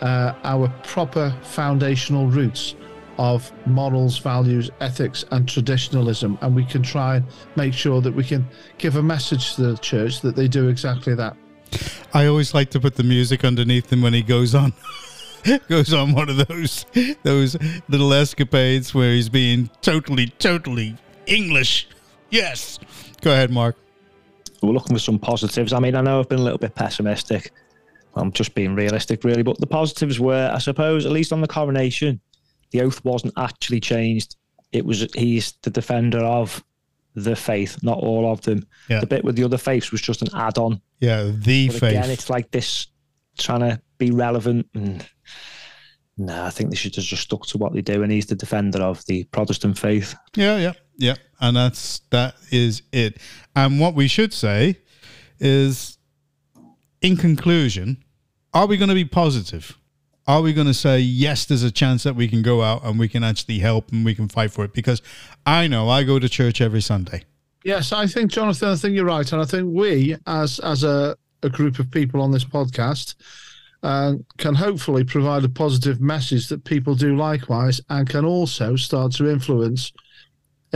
uh, 0.00 0.34
our 0.44 0.68
proper 0.82 1.34
foundational 1.42 2.26
roots 2.26 2.74
of 3.18 3.50
morals, 3.66 4.18
values, 4.18 4.70
ethics, 4.80 5.24
and 5.30 5.48
traditionalism. 5.48 6.38
And 6.42 6.54
we 6.54 6.64
can 6.64 6.82
try 6.82 7.16
and 7.16 7.26
make 7.56 7.72
sure 7.72 8.00
that 8.02 8.14
we 8.14 8.24
can 8.24 8.46
give 8.78 8.96
a 8.96 9.02
message 9.02 9.54
to 9.54 9.62
the 9.62 9.76
church 9.78 10.20
that 10.20 10.36
they 10.36 10.48
do 10.48 10.68
exactly 10.68 11.14
that. 11.14 11.36
I 12.12 12.26
always 12.26 12.54
like 12.54 12.70
to 12.70 12.80
put 12.80 12.96
the 12.96 13.02
music 13.02 13.44
underneath 13.44 13.92
him 13.92 14.02
when 14.02 14.12
he 14.12 14.22
goes 14.22 14.54
on. 14.54 14.72
goes 15.68 15.92
on 15.92 16.12
one 16.12 16.28
of 16.28 16.48
those 16.48 16.86
those 17.22 17.56
little 17.88 18.12
escapades 18.12 18.92
where 18.92 19.12
he's 19.12 19.28
being 19.28 19.70
totally, 19.80 20.28
totally 20.38 20.96
English. 21.26 21.88
Yes. 22.30 22.78
Go 23.20 23.32
ahead, 23.32 23.50
Mark. 23.50 23.76
We're 24.62 24.72
looking 24.72 24.96
for 24.96 25.00
some 25.00 25.18
positives. 25.18 25.72
I 25.72 25.78
mean, 25.78 25.94
I 25.94 26.00
know 26.00 26.18
I've 26.20 26.28
been 26.28 26.38
a 26.38 26.42
little 26.42 26.58
bit 26.58 26.74
pessimistic. 26.74 27.52
I'm 28.14 28.32
just 28.32 28.54
being 28.54 28.74
realistic, 28.74 29.22
really. 29.24 29.42
But 29.42 29.60
the 29.60 29.66
positives 29.66 30.18
were, 30.18 30.50
I 30.52 30.58
suppose, 30.58 31.04
at 31.06 31.12
least 31.12 31.32
on 31.32 31.40
the 31.40 31.46
coronation, 31.48 32.20
the 32.70 32.80
oath 32.80 33.04
wasn't 33.04 33.34
actually 33.36 33.80
changed. 33.80 34.36
It 34.72 34.84
was 34.84 35.06
he's 35.14 35.52
the 35.62 35.70
defender 35.70 36.18
of 36.18 36.64
the 37.14 37.36
faith, 37.36 37.78
not 37.82 37.98
all 37.98 38.30
of 38.30 38.40
them. 38.42 38.66
Yeah. 38.88 39.00
The 39.00 39.06
bit 39.06 39.24
with 39.24 39.36
the 39.36 39.44
other 39.44 39.58
faiths 39.58 39.92
was 39.92 40.00
just 40.00 40.22
an 40.22 40.28
add-on. 40.34 40.80
Yeah, 41.00 41.30
the 41.34 41.68
But 41.68 41.76
faith. 41.76 41.90
again, 41.90 42.10
it's 42.10 42.30
like 42.30 42.50
this 42.50 42.86
trying 43.38 43.60
to 43.60 43.80
be 43.98 44.10
relevant 44.10 44.66
and. 44.74 45.06
No, 46.18 46.44
I 46.44 46.48
think 46.50 46.70
they 46.70 46.76
should 46.76 46.96
have 46.96 47.04
just 47.04 47.24
stuck 47.24 47.44
to 47.48 47.58
what 47.58 47.74
they 47.74 47.82
do, 47.82 48.02
and 48.02 48.10
he's 48.10 48.24
the 48.24 48.34
defender 48.34 48.78
of 48.78 49.04
the 49.04 49.24
Protestant 49.24 49.78
faith. 49.78 50.14
Yeah, 50.34 50.56
yeah, 50.56 50.72
yeah. 50.98 51.16
And 51.40 51.56
that's 51.56 52.00
that 52.10 52.34
is 52.50 52.82
it. 52.92 53.18
And 53.54 53.78
what 53.80 53.94
we 53.94 54.08
should 54.08 54.32
say 54.32 54.78
is 55.38 55.98
in 57.02 57.16
conclusion, 57.16 58.02
are 58.54 58.66
we 58.66 58.76
going 58.76 58.88
to 58.88 58.94
be 58.94 59.04
positive? 59.04 59.76
Are 60.26 60.42
we 60.42 60.52
going 60.52 60.66
to 60.66 60.74
say 60.74 60.98
yes 60.98 61.44
there's 61.44 61.62
a 61.62 61.70
chance 61.70 62.02
that 62.02 62.16
we 62.16 62.26
can 62.26 62.42
go 62.42 62.62
out 62.62 62.84
and 62.84 62.98
we 62.98 63.08
can 63.08 63.22
actually 63.22 63.60
help 63.60 63.92
and 63.92 64.04
we 64.04 64.14
can 64.14 64.28
fight 64.28 64.50
for 64.50 64.64
it 64.64 64.72
because 64.72 65.00
I 65.44 65.68
know 65.68 65.88
I 65.88 66.02
go 66.02 66.18
to 66.18 66.28
church 66.28 66.60
every 66.60 66.80
Sunday. 66.80 67.24
Yes, 67.64 67.92
I 67.92 68.06
think 68.06 68.30
Jonathan, 68.30 68.68
I 68.68 68.76
think 68.76 68.94
you're 68.94 69.04
right, 69.04 69.30
and 69.32 69.42
I 69.42 69.44
think 69.44 69.74
we, 69.74 70.16
as 70.26 70.60
as 70.60 70.84
a, 70.84 71.16
a 71.42 71.48
group 71.48 71.80
of 71.80 71.90
people 71.90 72.20
on 72.22 72.30
this 72.30 72.44
podcast, 72.44 73.16
uh, 73.82 74.14
can 74.38 74.54
hopefully 74.54 75.02
provide 75.02 75.44
a 75.44 75.48
positive 75.48 76.00
message 76.00 76.48
that 76.48 76.62
people 76.64 76.94
do 76.94 77.16
likewise, 77.16 77.80
and 77.88 78.08
can 78.08 78.24
also 78.24 78.76
start 78.76 79.12
to 79.14 79.28
influence 79.28 79.92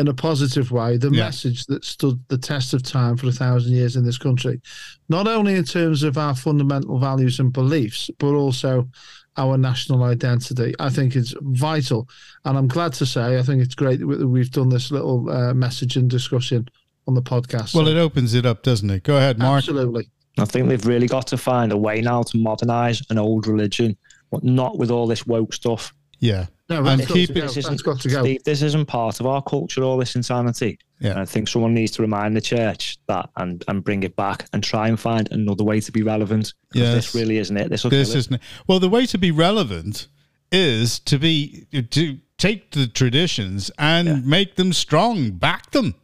in 0.01 0.09
a 0.09 0.15
positive 0.15 0.71
way 0.73 0.97
the 0.97 1.11
Yeah. 1.11 1.25
message 1.27 1.67
that 1.67 1.85
stood 1.85 2.19
the 2.29 2.39
test 2.39 2.75
of 2.75 2.83
time 2.83 3.17
for 3.17 3.29
a 3.29 3.33
thousand 3.33 3.73
years 3.73 3.97
in 3.97 4.05
this 4.05 4.19
country, 4.19 4.61
not 5.09 5.27
only 5.29 5.55
in 5.55 5.65
terms 5.65 6.03
of 6.03 6.17
our 6.19 6.35
fundamental 6.35 6.99
values 6.99 7.39
and 7.41 7.53
beliefs, 7.53 8.11
but 8.19 8.33
also 8.35 8.89
our 9.37 9.57
national 9.57 10.03
identity. 10.03 10.75
I 10.81 10.91
think 10.91 11.15
it's 11.17 11.35
vital, 11.41 12.09
and 12.45 12.59
I'm 12.59 12.67
glad 12.69 12.93
to 12.95 13.07
say 13.07 13.39
I 13.39 13.43
think 13.43 13.63
it's 13.63 13.75
great 13.77 14.01
that 14.01 14.07
we- 14.07 14.25
we've 14.25 14.51
done 14.51 14.69
this 14.71 14.91
little 14.91 15.31
uh, 15.31 15.55
message 15.55 15.97
and 15.97 16.11
discussion 16.11 16.69
on 17.07 17.15
the 17.15 17.23
podcast. 17.23 17.75
Well, 17.75 17.87
So, 17.87 17.91
it 17.93 17.97
opens 17.97 18.35
it 18.35 18.45
up, 18.47 18.63
doesn't 18.63 18.91
it? 18.91 19.03
Go 19.05 19.17
ahead, 19.17 19.39
Mark. 19.39 19.59
absolutely. 19.59 20.09
I 20.39 20.45
think 20.45 20.69
they've 20.69 20.87
really 20.87 21.07
got 21.07 21.27
to 21.29 21.37
find 21.37 21.73
a 21.73 21.77
way 21.77 22.01
now 22.01 22.23
to 22.23 22.39
modernize 22.39 23.03
an 23.11 23.19
old 23.19 23.47
religion, 23.47 23.97
but 24.31 24.43
not 24.45 24.79
with 24.79 24.91
all 24.91 25.07
this 25.07 25.27
woke 25.27 25.53
stuff. 25.55 25.93
Yeah. 26.19 26.47
No, 26.70 26.85
And 26.87 27.06
keep 27.06 27.30
it- 27.30 27.35
This 27.35 27.56
isn't, 27.56 27.83
got 27.83 28.00
to 28.00 28.09
go. 28.09 28.22
Steve, 28.22 28.42
this 28.44 28.62
isn't 28.62 28.87
part 28.87 29.20
of 29.20 29.26
our 29.26 29.42
culture, 29.42 29.83
all 29.83 29.98
this 29.98 30.14
insanity. 30.14 30.78
Yeah. 31.00 31.11
And 31.11 31.18
I 31.20 31.24
think 31.24 31.48
someone 31.48 31.74
needs 31.74 31.90
to 31.92 32.02
remind 32.02 32.37
the 32.37 32.40
church 32.40 32.98
that 33.09 33.28
and, 33.37 33.64
and 33.68 33.83
bring 33.83 34.02
it 34.04 34.14
back 34.16 34.46
and 34.52 34.62
try 34.62 34.88
and 34.88 34.98
find 35.00 35.28
another 35.33 35.64
way 35.64 35.80
to 35.80 35.90
be 35.92 36.02
relevant. 36.02 36.54
Yes. 36.72 36.94
This 36.94 37.14
really 37.14 37.38
isn't 37.38 37.56
it. 37.56 37.70
This 37.70 37.83
will 37.85 37.90
This 37.90 38.09
kill 38.09 38.16
it. 38.16 38.18
isn't 38.20 38.40
well. 38.68 38.78
The 38.80 38.88
way 38.88 39.06
to 39.06 39.18
be 39.18 39.30
relevant 39.30 40.09
is 40.52 40.98
to 41.00 41.18
be 41.18 41.66
to 41.90 42.18
take 42.38 42.70
the 42.72 42.87
traditions 42.87 43.70
and 43.78 44.09
Yeah. 44.09 44.20
make 44.24 44.56
them 44.56 44.72
strong, 44.72 45.30
back 45.33 45.70
them, 45.72 45.94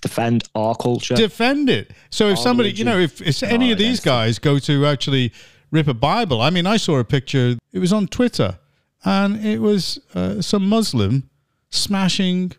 defend 0.00 0.44
our 0.54 0.74
culture. 0.74 1.14
defend 1.16 1.68
it. 1.70 1.90
So 2.10 2.28
if 2.28 2.38
Our 2.38 2.42
somebody, 2.44 2.70
you 2.72 2.84
know, 2.84 2.98
if, 2.98 3.20
if 3.22 3.42
any 3.42 3.70
oh, 3.70 3.72
of 3.72 3.78
these 3.78 4.00
identity. 4.00 4.08
guys 4.08 4.38
go 4.38 4.58
to 4.60 4.86
actually 4.86 5.32
rip 5.70 5.88
a 5.88 5.94
Bible, 5.94 6.40
I 6.40 6.50
mean, 6.50 6.66
I 6.66 6.76
saw 6.76 6.98
a 6.98 7.04
picture. 7.04 7.56
It 7.72 7.78
was 7.78 7.92
on 7.92 8.06
Twitter, 8.08 8.58
and 9.04 9.44
it 9.44 9.60
was 9.60 9.98
uh, 10.14 10.40
some 10.40 10.68
Muslim 10.68 11.28
smashing 11.70 12.52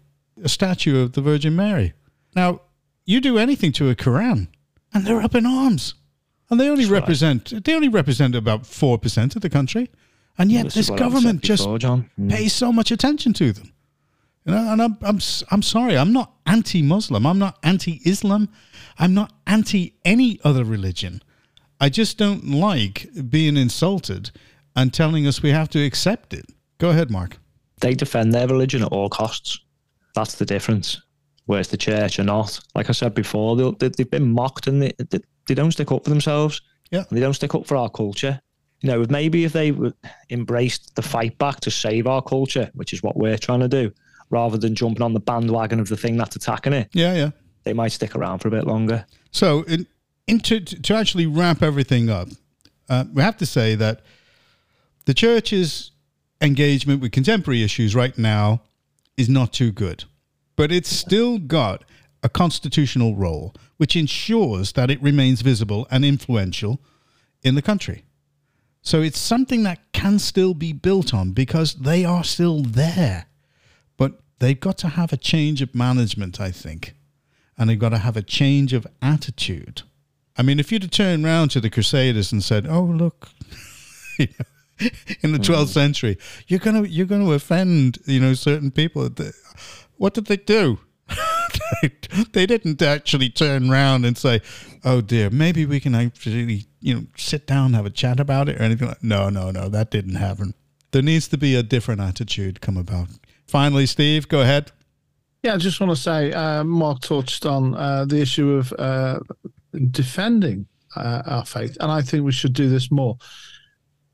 a 0.43 0.49
statue 0.49 1.01
of 1.01 1.13
the 1.13 1.21
Virgin 1.21 1.55
Mary. 1.55 1.93
Now, 2.35 2.61
you 3.05 3.21
do 3.21 3.37
anything 3.37 3.71
to 3.73 3.89
a 3.89 3.95
Quran, 3.95 4.47
and 4.93 5.05
they're 5.05 5.21
up 5.21 5.35
in 5.35 5.45
arms, 5.45 5.95
and 6.49 6.59
they 6.59 6.69
only 6.69 6.83
That's 6.83 6.91
right. 6.91 7.01
represent 7.01 7.63
they 7.63 7.73
only 7.73 7.89
represent 7.89 8.35
about 8.35 8.65
four 8.65 8.97
percent 8.97 9.35
of 9.35 9.41
the 9.41 9.49
country, 9.49 9.89
and 10.37 10.51
yet 10.51 10.65
This 10.65 10.73
this, 10.75 10.85
is 10.85 10.91
what 10.91 11.01
I've 11.01 11.11
government 11.11 11.41
just 11.41 11.63
before, 11.63 11.79
John. 11.79 12.09
Mm. 12.19 12.29
pays 12.29 12.53
so 12.53 12.71
much 12.71 12.91
attention 12.91 13.33
to 13.33 13.51
them. 13.51 13.73
You 14.45 14.53
know, 14.53 14.71
and 14.71 14.81
I'm 14.81 14.97
I'm 15.01 15.19
I'm 15.51 15.61
sorry, 15.61 15.97
I'm 15.97 16.13
not 16.13 16.31
anti-Muslim. 16.45 17.25
I'm 17.25 17.39
not 17.39 17.57
anti-Islam. 17.63 18.49
I'm 18.97 19.13
not 19.13 19.33
anti 19.45 19.95
any 20.05 20.39
other 20.43 20.63
religion. 20.63 21.21
I 21.79 21.89
just 21.89 22.17
don't 22.17 22.45
like 22.45 23.07
being 23.29 23.57
insulted 23.57 24.31
and 24.77 24.93
telling 24.93 25.27
us 25.27 25.41
we 25.41 25.49
have 25.49 25.69
to 25.71 25.83
accept 25.83 26.33
it. 26.33 26.45
Go 26.77 26.91
ahead, 26.91 27.11
Mark. 27.11 27.37
They 27.81 27.95
defend 27.95 28.33
their 28.33 28.47
religion 28.47 28.83
at 28.83 28.91
all 28.93 29.09
costs. 29.09 29.59
That's 30.15 30.35
the 30.35 30.45
difference. 30.45 31.01
Whereas 31.47 31.67
the 31.69 31.77
church 31.77 32.19
are 32.19 32.23
not. 32.23 32.59
Like 32.75 32.89
I 32.89 32.93
said 32.93 33.13
before, 33.13 33.55
they, 33.55 33.89
they've 33.89 34.09
been 34.09 34.31
mocked 34.31 34.67
and 34.67 34.81
they, 34.81 34.93
they, 35.09 35.19
they 35.47 35.53
don't 35.55 35.71
stick 35.71 35.91
up 35.91 36.03
for 36.03 36.09
themselves. 36.09 36.61
Yeah. 36.91 37.03
They 37.11 37.19
don't 37.19 37.33
stick 37.33 37.55
up 37.55 37.65
for 37.65 37.75
our 37.75 37.89
culture. 37.89 38.39
You 38.81 38.89
know, 38.91 39.05
maybe 39.09 39.43
if 39.43 39.53
they 39.53 39.73
embraced 40.29 40.95
the 40.95 41.01
fight 41.01 41.37
back 41.39 41.59
to 41.61 41.71
save 41.71 42.05
our 42.05 42.21
culture, 42.21 42.69
which 42.75 42.93
is 42.93 43.01
what 43.01 43.17
we're 43.17 43.37
trying 43.37 43.61
to 43.61 43.67
do, 43.67 43.91
rather 44.29 44.57
than 44.57 44.75
jumping 44.75 45.01
on 45.01 45.13
the 45.13 45.19
bandwagon 45.19 45.79
of 45.79 45.89
the 45.89 45.97
thing 45.97 46.17
that's 46.17 46.35
attacking 46.35 46.73
it, 46.73 46.89
Yeah, 46.93 47.13
yeah. 47.15 47.31
they 47.63 47.73
might 47.73 47.91
stick 47.93 48.15
around 48.15 48.39
for 48.39 48.49
a 48.49 48.51
bit 48.51 48.67
longer. 48.67 49.05
So, 49.31 49.63
in, 49.63 49.87
in 50.27 50.39
to, 50.41 50.59
to 50.59 50.93
actually 50.93 51.25
wrap 51.25 51.63
everything 51.63 52.09
up, 52.09 52.27
uh, 52.89 53.05
we 53.13 53.23
have 53.23 53.37
to 53.37 53.45
say 53.45 53.73
that 53.75 54.01
the 55.07 55.13
church's 55.13 55.91
engagement 56.41 57.01
with 57.01 57.11
contemporary 57.11 57.63
issues 57.63 57.95
right 57.95 58.15
now 58.17 58.61
is 59.17 59.27
not 59.27 59.51
too 59.53 59.71
good, 59.71 60.03
but 60.55 60.71
it's 60.71 60.89
still 60.89 61.39
got 61.39 61.83
a 62.21 62.29
constitutional 62.29 63.15
role 63.15 63.55
which 63.77 63.95
ensures 63.95 64.73
that 64.73 64.91
it 64.91 65.01
remains 65.01 65.41
visible 65.41 65.87
and 65.89 66.05
influential 66.05 66.79
in 67.41 67.55
the 67.55 67.61
country. 67.61 68.03
So 68.81 69.01
it's 69.01 69.19
something 69.19 69.63
that 69.63 69.79
can 69.93 70.19
still 70.19 70.53
be 70.53 70.73
built 70.73 71.13
on 71.13 71.31
because 71.31 71.73
they 71.73 72.05
are 72.05 72.23
still 72.23 72.61
there. 72.61 73.25
But 73.97 74.19
they've 74.37 74.59
got 74.59 74.77
to 74.79 74.89
have 74.89 75.11
a 75.11 75.17
change 75.17 75.63
of 75.63 75.73
management, 75.73 76.39
I 76.39 76.51
think 76.51 76.93
and 77.57 77.69
they've 77.69 77.79
got 77.79 77.89
to 77.89 77.97
have 77.97 78.15
a 78.15 78.21
change 78.21 78.73
of 78.73 78.85
attitude. 79.01 79.81
I 80.37 80.43
mean, 80.43 80.59
if 80.59 80.71
you'd 80.71 80.83
have 80.83 80.91
turned 80.91 81.25
round 81.25 81.51
to 81.51 81.59
the 81.59 81.69
Crusaders 81.69 82.31
and 82.31 82.43
said, 82.43 82.67
"Oh, 82.67 82.83
look," 82.83 83.29
in 85.21 85.31
the 85.31 85.39
12th 85.39 85.69
century, 85.69 86.17
you're 86.47 86.59
gonna 86.59 86.83
you're 86.83 87.05
gonna 87.05 87.31
offend 87.31 87.99
you 88.05 88.19
know 88.19 88.33
certain 88.33 88.71
people. 88.71 89.09
What 89.97 90.13
did 90.13 90.25
they 90.25 90.37
do? 90.37 90.79
they, 91.81 91.91
they 92.33 92.45
didn't 92.45 92.81
actually 92.81 93.29
turn 93.29 93.71
around 93.71 94.05
and 94.05 94.17
say, 94.17 94.41
"Oh 94.83 95.01
dear, 95.01 95.29
maybe 95.29 95.65
we 95.65 95.79
can 95.79 95.95
actually 95.95 96.65
you 96.79 96.93
know 96.93 97.05
sit 97.15 97.47
down 97.47 97.67
and 97.67 97.75
have 97.75 97.85
a 97.85 97.91
chat 97.91 98.19
about 98.19 98.49
it" 98.49 98.59
or 98.59 98.63
anything. 98.63 98.87
like 98.87 99.03
No, 99.03 99.29
no, 99.29 99.51
no, 99.51 99.69
that 99.69 99.91
didn't 99.91 100.15
happen. 100.15 100.53
There 100.91 101.01
needs 101.01 101.27
to 101.29 101.37
be 101.37 101.55
a 101.55 101.63
different 101.63 102.01
attitude 102.01 102.61
come 102.61 102.77
about. 102.77 103.09
Finally, 103.45 103.85
Steve, 103.85 104.27
go 104.27 104.41
ahead. 104.41 104.71
Yeah, 105.43 105.53
I 105.53 105.57
just 105.57 105.79
want 105.79 105.91
to 105.91 106.01
say, 106.01 106.33
uh, 106.33 106.63
Mark 106.63 107.01
touched 107.01 107.45
on 107.45 107.75
uh, 107.75 108.05
the 108.05 108.19
issue 108.19 108.51
of 108.53 108.73
uh, 108.73 109.19
defending 109.91 110.67
uh, 110.95 111.21
our 111.25 111.45
faith, 111.45 111.77
and 111.79 111.91
I 111.91 112.01
think 112.01 112.25
we 112.25 112.31
should 112.31 112.53
do 112.53 112.69
this 112.69 112.91
more. 112.91 113.17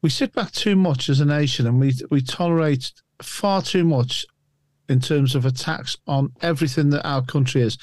We 0.03 0.09
sit 0.09 0.33
back 0.33 0.51
too 0.51 0.75
much 0.75 1.09
as 1.09 1.21
a 1.21 1.25
nation, 1.25 1.65
and 1.65 1.79
we 1.79 1.93
we 2.11 2.21
tolerate 2.21 2.91
far 3.21 3.61
too 3.61 3.85
much 3.85 4.25
in 4.89 4.99
terms 4.99 5.33
of 5.33 5.45
attacks 5.45 5.97
on 6.07 6.33
everything 6.41 6.89
that 6.89 7.07
our 7.07 7.23
country 7.23 7.61
is, 7.61 7.77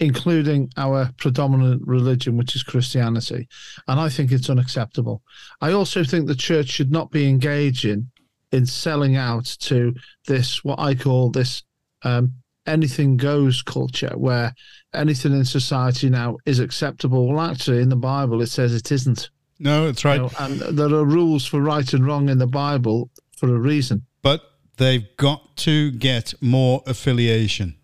including 0.00 0.70
our 0.76 1.10
predominant 1.16 1.82
religion, 1.86 2.36
which 2.36 2.56
is 2.56 2.64
Christianity. 2.64 3.46
And 3.86 4.00
I 4.00 4.08
think 4.08 4.32
it's 4.32 4.50
unacceptable. 4.50 5.22
I 5.60 5.70
also 5.70 6.02
think 6.02 6.26
the 6.26 6.34
church 6.34 6.68
should 6.68 6.90
not 6.90 7.12
be 7.12 7.28
engaging 7.28 8.10
in 8.50 8.66
selling 8.66 9.14
out 9.16 9.44
to 9.60 9.94
this, 10.26 10.64
what 10.64 10.80
I 10.80 10.96
call 10.96 11.30
this 11.30 11.62
um, 12.02 12.34
anything 12.66 13.16
goes 13.16 13.62
culture, 13.62 14.14
where 14.16 14.54
anything 14.92 15.32
in 15.32 15.44
society 15.44 16.10
now 16.10 16.36
is 16.46 16.58
acceptable. 16.58 17.28
Well, 17.28 17.40
actually, 17.48 17.80
in 17.80 17.90
the 17.90 17.96
Bible, 17.96 18.42
it 18.42 18.48
says 18.48 18.74
it 18.74 18.90
isn't. 18.90 19.30
No, 19.60 19.86
it's 19.88 20.04
right. 20.04 20.16
You 20.16 20.22
know, 20.22 20.30
and 20.38 20.60
there 20.78 20.86
are 20.88 21.04
rules 21.04 21.44
for 21.46 21.60
right 21.60 21.92
and 21.92 22.04
wrong 22.06 22.28
in 22.28 22.38
the 22.38 22.46
Bible 22.46 23.10
for 23.36 23.54
a 23.54 23.58
reason. 23.58 24.06
but 24.22 24.42
they've 24.78 25.06
got 25.18 25.56
to 25.58 25.90
get 25.92 26.32
more 26.40 26.82
affiliation. 26.86 27.76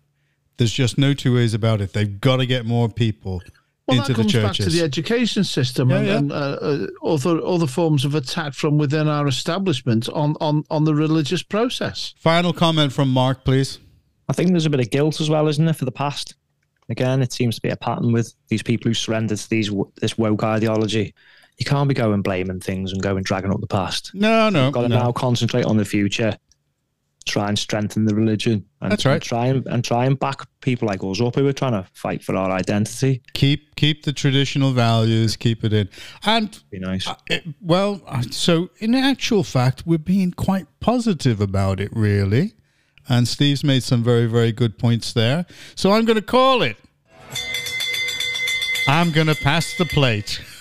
There's 0.57 0.73
just 0.73 0.97
no 0.97 1.13
two 1.13 1.35
ways 1.35 1.53
about 1.53 1.79
it. 1.81 1.93
They've 1.93 2.19
got 2.19 2.37
to 2.37 2.47
get 2.47 2.65
more 2.65 2.89
people 2.89 3.43
Well, 3.87 3.97
into 3.99 4.13
that 4.13 4.17
the 4.17 4.21
comes 4.23 4.33
back 4.33 4.55
to 4.65 4.69
the 4.71 4.81
education 4.81 5.43
system 5.43 5.91
Yeah, 5.91 5.97
and, 5.97 6.07
yeah. 6.07 6.17
and 6.17 6.31
uh, 6.31 6.35
uh, 6.35 6.87
other 7.05 7.39
other 7.45 7.67
forms 7.67 8.03
of 8.05 8.15
attack 8.15 8.53
from 8.55 8.79
within 8.79 9.07
our 9.07 9.27
establishment 9.27 10.09
on, 10.09 10.35
on, 10.41 10.63
on 10.71 10.83
the 10.85 10.95
religious 10.95 11.43
process. 11.43 12.15
Final 12.17 12.53
comment 12.53 12.91
from 12.91 13.09
Mark, 13.09 13.45
please. 13.45 13.77
I 14.29 14.33
think 14.33 14.49
there's 14.49 14.65
a 14.65 14.71
bit 14.71 14.79
of 14.79 14.89
guilt 14.89 15.21
as 15.21 15.29
well, 15.29 15.47
isn't 15.47 15.63
there, 15.63 15.73
for 15.75 15.85
the 15.85 15.91
past? 15.91 16.33
Again, 16.89 17.21
it 17.21 17.31
seems 17.33 17.55
to 17.55 17.61
be 17.61 17.69
a 17.69 17.77
pattern 17.77 18.11
with 18.13 18.33
these 18.47 18.63
people 18.63 18.89
who 18.89 18.93
surrender 18.95 19.35
to 19.35 19.49
these 19.49 19.71
this 20.01 20.17
woke 20.17 20.43
ideology. 20.43 21.13
You 21.57 21.65
can't 21.65 21.87
be 21.87 21.95
going 21.95 22.21
blaming 22.21 22.59
things 22.59 22.91
and 22.93 23.01
going 23.01 23.23
dragging 23.23 23.51
up 23.51 23.59
the 23.61 23.67
past. 23.67 24.11
No, 24.13 24.49
no, 24.49 24.65
You've 24.65 24.73
got 24.73 24.81
to 24.83 24.89
no. 24.89 24.99
now 24.99 25.11
concentrate 25.11 25.65
on 25.65 25.77
the 25.77 25.85
future, 25.85 26.37
try 27.25 27.49
and 27.49 27.57
strengthen 27.57 28.05
the 28.05 28.13
religion, 28.13 28.63
and, 28.79 28.91
That's 28.91 29.05
right. 29.05 29.13
and 29.15 29.23
try 29.23 29.45
and, 29.47 29.65
and 29.67 29.83
try 29.83 30.05
and 30.05 30.19
back 30.19 30.41
people 30.61 30.87
like 30.87 31.03
us 31.03 31.19
up 31.19 31.33
who 31.35 31.47
are 31.47 31.53
trying 31.53 31.71
to 31.71 31.87
fight 31.93 32.23
for 32.23 32.35
our 32.35 32.51
identity. 32.51 33.21
keep 33.33 33.75
keep 33.75 34.03
the 34.03 34.13
traditional 34.13 34.71
values, 34.71 35.35
keep 35.35 35.63
it 35.63 35.73
in, 35.73 35.89
and 36.23 36.63
Be 36.69 36.77
nice. 36.79 37.07
it, 37.27 37.43
well, 37.59 38.01
uh, 38.07 38.21
so 38.29 38.69
in 38.77 38.93
actual 38.93 39.43
fact, 39.43 39.83
we're 39.85 39.97
being 39.97 40.31
quite 40.31 40.67
positive 40.79 41.41
about 41.41 41.79
it, 41.79 41.89
really. 41.91 42.53
And 43.09 43.25
Steve's 43.27 43.63
made 43.63 43.83
some 43.83 44.03
very, 44.03 44.25
very 44.27 44.51
good 44.51 44.77
points 44.77 45.13
there. 45.13 45.45
So 45.75 45.93
I'm 45.93 46.03
going 46.05 46.17
to 46.17 46.21
call 46.21 46.61
it. 46.61 46.75
I'm 48.87 49.11
going 49.11 49.27
to 49.27 49.35
pass 49.35 49.75
the 49.77 49.85
plate. 49.85 50.41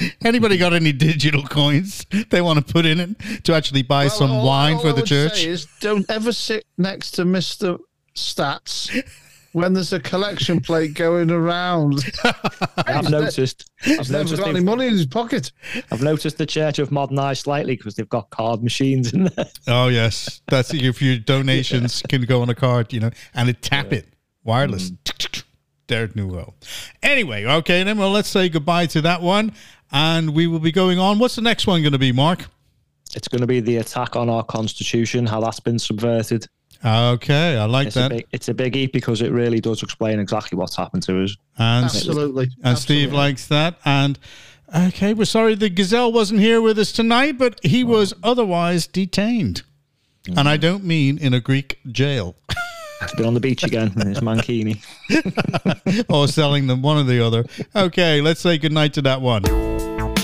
Anybody 0.24 0.56
got 0.56 0.72
any 0.72 0.92
digital 0.92 1.42
coins 1.42 2.06
they 2.30 2.40
want 2.40 2.64
to 2.64 2.72
put 2.72 2.86
in 2.86 3.00
it 3.00 3.44
to 3.44 3.54
actually 3.54 3.82
buy 3.82 4.08
some 4.08 4.30
all- 4.30 4.46
wine 4.46 4.74
all 4.74 4.80
for 4.80 4.88
I 4.88 4.92
the 4.92 5.00
would 5.00 5.08
say 5.08 5.28
church? 5.28 5.44
is 5.44 5.66
don't 5.80 6.08
ever 6.10 6.32
sit 6.32 6.64
next 6.78 7.12
to 7.12 7.24
Mister 7.24 7.76
Stats 8.14 9.04
when 9.52 9.72
there's 9.72 9.92
a 9.92 10.00
collection 10.00 10.60
plate 10.60 10.94
going 10.94 11.30
around. 11.30 12.04
I've 12.76 13.10
noticed. 13.10 13.70
I've 13.82 13.86
He's 13.98 14.10
never 14.10 14.24
noticed, 14.24 14.42
got 14.42 14.50
any 14.50 14.60
money 14.60 14.86
in 14.86 14.92
his 14.92 15.06
pocket. 15.06 15.52
I've 15.90 16.02
noticed 16.02 16.38
the 16.38 16.46
church 16.46 16.76
have 16.76 16.90
modernised 16.92 17.42
slightly 17.44 17.76
because 17.76 17.94
they've 17.96 18.08
got 18.08 18.30
card 18.30 18.62
machines 18.62 19.12
in 19.12 19.24
there. 19.24 19.46
Oh 19.66 19.88
yes, 19.88 20.40
that's 20.46 20.72
if 20.74 21.02
your 21.02 21.18
donations 21.34 22.02
can 22.08 22.22
go 22.22 22.42
on 22.42 22.48
a 22.50 22.54
card, 22.54 22.92
you 22.92 23.00
know, 23.00 23.10
and 23.34 23.48
it 23.48 23.62
tap 23.62 23.92
it 23.92 24.06
wireless. 24.44 24.90
Mm. 24.90 25.44
Derek 25.86 26.14
Nouveau. 26.14 26.54
Anyway, 27.02 27.44
okay, 27.44 27.82
then 27.82 27.98
well, 27.98 28.12
let's 28.12 28.28
say 28.28 28.48
goodbye 28.48 28.86
to 28.86 29.00
that 29.00 29.22
one, 29.22 29.52
and 29.92 30.34
we 30.34 30.46
will 30.46 30.60
be 30.60 30.72
going 30.72 30.98
on. 30.98 31.18
What's 31.18 31.36
the 31.36 31.42
next 31.42 31.66
one 31.66 31.82
going 31.82 31.92
to 31.92 31.98
be, 31.98 32.12
Mark? 32.12 32.46
It's 33.14 33.28
going 33.28 33.40
to 33.40 33.46
be 33.46 33.60
the 33.60 33.78
attack 33.78 34.16
on 34.16 34.28
our 34.28 34.44
constitution, 34.44 35.26
how 35.26 35.40
that's 35.40 35.60
been 35.60 35.78
subverted. 35.78 36.46
Okay, 36.84 37.58
I 37.58 37.64
like 37.66 37.88
It's 37.88 37.96
a, 37.96 38.00
that. 38.00 38.10
big, 38.10 38.26
it's 38.32 38.48
a 38.48 38.54
biggie 38.54 38.90
because 38.90 39.20
it 39.20 39.32
really 39.32 39.60
does 39.60 39.82
explain 39.82 40.18
exactly 40.18 40.56
what's 40.56 40.76
happened 40.76 41.02
to 41.04 41.24
us. 41.24 41.36
And 41.58 41.84
Absolutely. 41.84 42.50
and 42.62 42.78
Steve 42.78 43.12
likes 43.12 43.48
that. 43.48 43.76
And 43.84 44.18
okay, 44.74 45.12
we're 45.12 45.26
sorry 45.26 45.54
the 45.54 45.68
gazelle 45.68 46.10
wasn't 46.10 46.40
here 46.40 46.60
with 46.62 46.78
us 46.78 46.92
tonight, 46.92 47.36
but 47.36 47.60
he 47.62 47.84
was 47.84 48.14
otherwise 48.22 48.86
detained, 48.86 49.62
and 50.26 50.48
I 50.48 50.56
mm. 50.56 50.60
don't 50.60 50.84
mean 50.84 51.18
in 51.18 51.34
a 51.34 51.40
Greek 51.40 51.80
jail. 51.92 52.36
He's 53.00 53.14
been 53.14 53.26
on 53.26 53.34
the 53.34 53.40
beach 53.40 53.64
again 53.64 53.92
in 53.96 54.06
his 54.06 54.20
mankini. 54.20 54.82
or 56.08 56.28
selling 56.28 56.66
them, 56.66 56.82
one 56.82 56.98
or 56.98 57.02
the 57.04 57.24
other. 57.24 57.44
Okay, 57.74 58.20
let's 58.20 58.40
say 58.40 58.58
goodnight 58.58 58.94
to 58.94 59.02
that 59.02 59.22
one. 59.22 59.69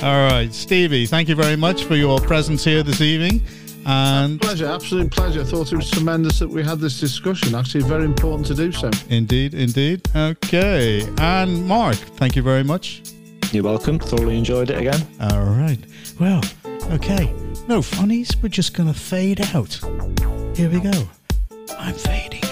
All 0.02 0.30
right, 0.30 0.52
Stevie, 0.52 1.06
thank 1.06 1.28
you 1.28 1.34
very 1.34 1.56
much 1.56 1.84
for 1.84 1.96
your 1.96 2.20
presence 2.20 2.62
here 2.62 2.82
this 2.82 3.00
evening. 3.00 3.42
And 3.86 4.40
Pleasure, 4.40 4.66
absolute 4.66 5.10
pleasure. 5.10 5.40
I 5.40 5.44
thought 5.44 5.72
it 5.72 5.76
was 5.76 5.90
tremendous 5.90 6.38
that 6.40 6.48
we 6.48 6.62
had 6.62 6.78
this 6.80 7.00
discussion. 7.00 7.54
Actually, 7.54 7.84
very 7.84 8.04
important 8.04 8.46
to 8.48 8.54
do 8.54 8.72
so. 8.72 8.90
indeed, 9.08 9.54
indeed. 9.54 10.02
Okay. 10.14 11.06
And 11.18 11.66
Mark, 11.66 11.96
thank 11.96 12.36
you 12.36 12.42
very 12.42 12.62
much. 12.62 13.02
You're 13.52 13.64
welcome. 13.64 13.98
Thoroughly 13.98 14.36
enjoyed 14.38 14.70
it 14.70 14.78
again. 14.78 15.00
All 15.20 15.44
right. 15.44 15.78
Well, 16.20 16.42
okay. 16.92 17.32
No 17.68 17.80
funnies. 17.80 18.36
We're 18.42 18.48
just 18.48 18.74
going 18.74 18.92
to 18.92 18.98
fade 18.98 19.40
out. 19.54 19.74
Here 20.56 20.68
we 20.68 20.80
go. 20.80 21.08
I'm 21.78 21.94
fading 21.94 22.42
out. 22.44 22.44
I'm 22.44 22.44
going. 22.44 22.45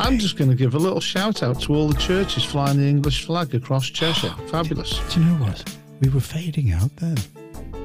I'm 0.00 0.18
just 0.18 0.38
going 0.38 0.48
to 0.48 0.56
give 0.56 0.74
a 0.74 0.78
little 0.78 0.98
shout 0.98 1.42
out 1.42 1.60
to 1.60 1.74
all 1.74 1.86
the 1.86 1.98
churches 2.00 2.42
flying 2.42 2.78
the 2.78 2.88
English 2.88 3.26
flag 3.26 3.54
across 3.54 3.86
Cheshire. 3.86 4.34
Fabulous. 4.46 4.98
Do 5.12 5.20
you 5.20 5.26
know 5.26 5.44
what? 5.44 5.76
We 6.00 6.08
were 6.08 6.20
fading 6.20 6.72
out 6.72 6.96
then. 6.96 7.18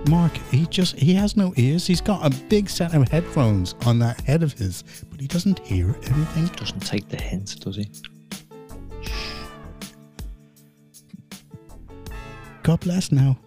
Mark, 0.10 0.32
he 0.50 0.66
just 0.68 0.96
he 0.96 1.14
has 1.14 1.36
no 1.36 1.54
ears. 1.58 1.86
He's 1.86 2.00
got 2.00 2.26
a 2.26 2.30
big 2.46 2.70
set 2.70 2.94
of 2.96 3.10
headphones 3.10 3.76
on 3.86 4.00
that 4.00 4.22
head 4.22 4.44
of 4.44 4.54
his, 4.54 4.84
but 5.12 5.20
he 5.20 5.28
doesn't 5.28 5.60
hear 5.60 5.90
anything. 6.04 6.46
Doesn't 6.56 6.80
take 6.80 7.10
the 7.10 7.18
hint, 7.18 7.60
does 7.60 7.76
he? 7.76 7.90
God 12.64 12.80
bless 12.80 13.12
now. 13.12 13.38